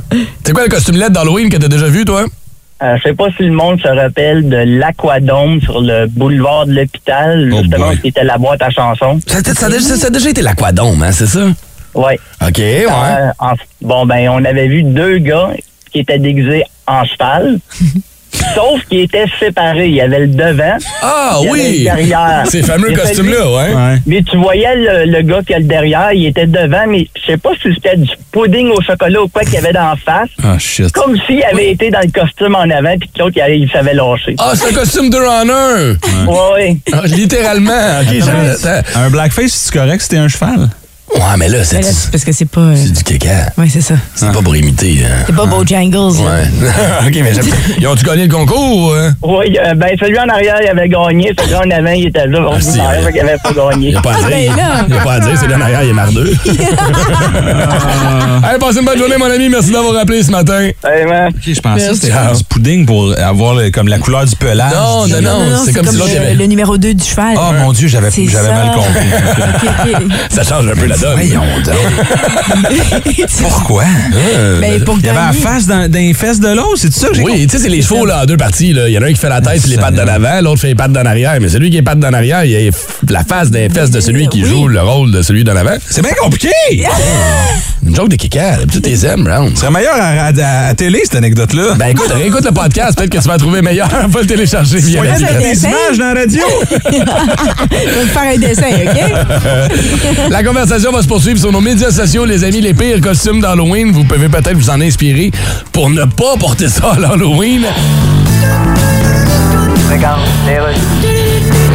[0.44, 2.26] C'est quoi le costume LED d'Halloween que t'as déjà vu, toi?
[2.84, 6.74] Euh, je sais pas si le monde se rappelle de l'Aquadome sur le boulevard de
[6.74, 8.00] l'hôpital, Oh justement, boy.
[8.02, 9.20] qui était la boîte à chansons.
[9.26, 11.48] Ça, ça- ça a déjà- ça a déjà été l'aquadome, hein, c'est ça?
[11.96, 12.20] Ouais.
[12.42, 12.86] OK, ouais.
[12.88, 15.50] Euh, en- bon, ben, on avait vu deux gars
[15.92, 17.58] qui étaient déguisés en cheval.
[18.56, 19.88] Sauf qu'ils étaient séparés.
[19.88, 20.78] Il y avait le devant.
[21.02, 21.78] Ah il y avait oui!
[21.80, 22.44] le derrière.
[22.48, 23.74] Ces fameux costumes-là, ouais.
[23.74, 23.98] Ouais.
[24.06, 27.32] Mais tu voyais le, le gars qui a le derrière, il était devant, mais je
[27.32, 29.96] sais pas si c'était du pudding au chocolat ou quoi qu'il y avait dans la
[29.96, 30.30] face.
[30.44, 30.92] Ah, shit.
[30.92, 33.94] Comme s'il avait été dans le costume en avant, puis que l'autre, il, il s'avait
[33.94, 34.36] lâché.
[34.40, 35.98] Ah, c'est un costume de runner!
[36.28, 36.78] Ouais, ouais.
[36.94, 38.02] Ah, littéralement.
[38.96, 40.70] Un blackface, c'est correct, c'était un cheval?
[41.16, 41.80] Ouais, mais là, c'est
[42.12, 42.60] parce que c'est pas.
[42.62, 43.52] euh, c'est du caca.
[43.58, 43.96] Ouais, c'est ça.
[44.14, 45.00] C'est pas pour imiter.
[45.06, 45.24] hein.
[45.26, 45.96] C'est pas Bojangles.
[45.96, 46.30] là.
[46.30, 46.44] Ouais.
[47.08, 47.46] OK, mais j'aime-
[47.80, 48.94] Ils ont-tu gagné le concours?
[48.96, 49.14] hein?
[49.24, 52.40] Oui, euh, ben celui en arrière, il avait gagné, celui en avant, il était là.
[52.50, 53.12] On si, ouais.
[53.12, 53.88] qu'il avait pas gagné.
[53.88, 54.30] Il n'y a pas à Ah, dire.
[54.30, 54.86] ben.
[54.88, 56.34] Il n'y a pas à dire, là en arrière, il est mardeux.
[58.44, 59.50] Allez, passez une bonne journée, mon ami.
[59.50, 60.60] Merci d'avoir appelé ce matin.
[60.84, 61.30] Hey, man.
[61.30, 64.72] Ok, je pensais que c'était du pudding pour avoir le- comme la couleur du pelage.
[64.74, 65.62] Non, non, non.
[65.66, 67.36] c'est comme si il y le, avait- le numéro 2 du cheval.
[67.38, 70.08] Oh mon Dieu, j'avais mal compris.
[70.30, 71.14] Ça change un peu la donne.
[71.14, 71.42] Voyons
[73.42, 73.84] Pourquoi?
[74.16, 76.94] Euh, Ben, pour Il y avait la face dans, dans les fesses de l'autre, c'est
[76.94, 78.74] ça que j'ai Oui, tu sais, c'est les chevaux là, en deux parties.
[78.74, 78.88] là.
[78.88, 80.62] Il y en a un qui fait la tête et les pattes d'en avant, l'autre
[80.62, 81.36] fait les pattes d'en arrière.
[81.42, 82.60] Mais celui qui est pattes d'en arrière, il a
[83.10, 84.50] la face des fesses de celui qui Oui.
[84.50, 85.76] joue le rôle de celui d'en avant.
[85.90, 86.50] C'est bien compliqué!
[87.86, 88.58] Une joke de kicker.
[88.72, 89.52] Tu les aimes, Brown.
[89.54, 91.76] Ce serait meilleur à, à- à télé, cette anecdote-là.
[91.78, 93.88] Ben écoute, réécoute le podcast, peut-être que tu vas trouver meilleur.
[94.10, 95.28] Va le télécharger via la Regarde vie.
[95.38, 95.70] le des dessin.
[95.70, 96.44] images dans la radio!
[97.72, 99.00] Je vais faire un dessin, OK?
[100.30, 103.92] La conversation va se poursuivre sur nos médias sociaux, les amis, les pires costumes d'Halloween.
[103.92, 105.32] Vous pouvez peut-être vous en inspirer
[105.72, 107.66] pour ne pas porter ça à l'Halloween.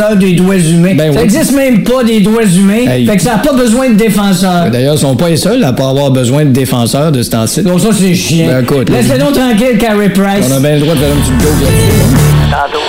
[0.00, 0.94] défenseur des droits humains.
[0.94, 1.24] Ben ça oui.
[1.24, 2.86] existe même pas des droits humains.
[2.88, 3.06] Hey.
[3.06, 4.70] Fait que ça n'a pas besoin de défenseurs.
[4.70, 7.62] D'ailleurs, ils sont pas les seuls à pas avoir besoin de défenseurs de ce temps-ci.
[7.62, 8.46] Donc ça, c'est chiant.
[8.46, 8.88] Ben écoute.
[8.88, 10.46] Laisse-le donc tranquille, Carrie Price.
[10.48, 12.80] On a bien le droit de faire un petit joke là-dessus.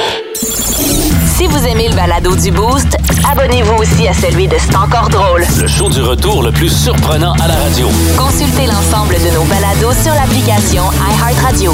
[1.37, 2.95] Si vous aimez le balado du Boost,
[3.31, 5.43] abonnez-vous aussi à celui de C'est encore drôle.
[5.59, 7.87] Le show du retour le plus surprenant à la radio.
[8.15, 11.73] Consultez l'ensemble de nos balados sur l'application iHeartRadio.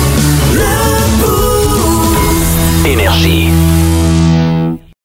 [2.85, 3.49] Énergie.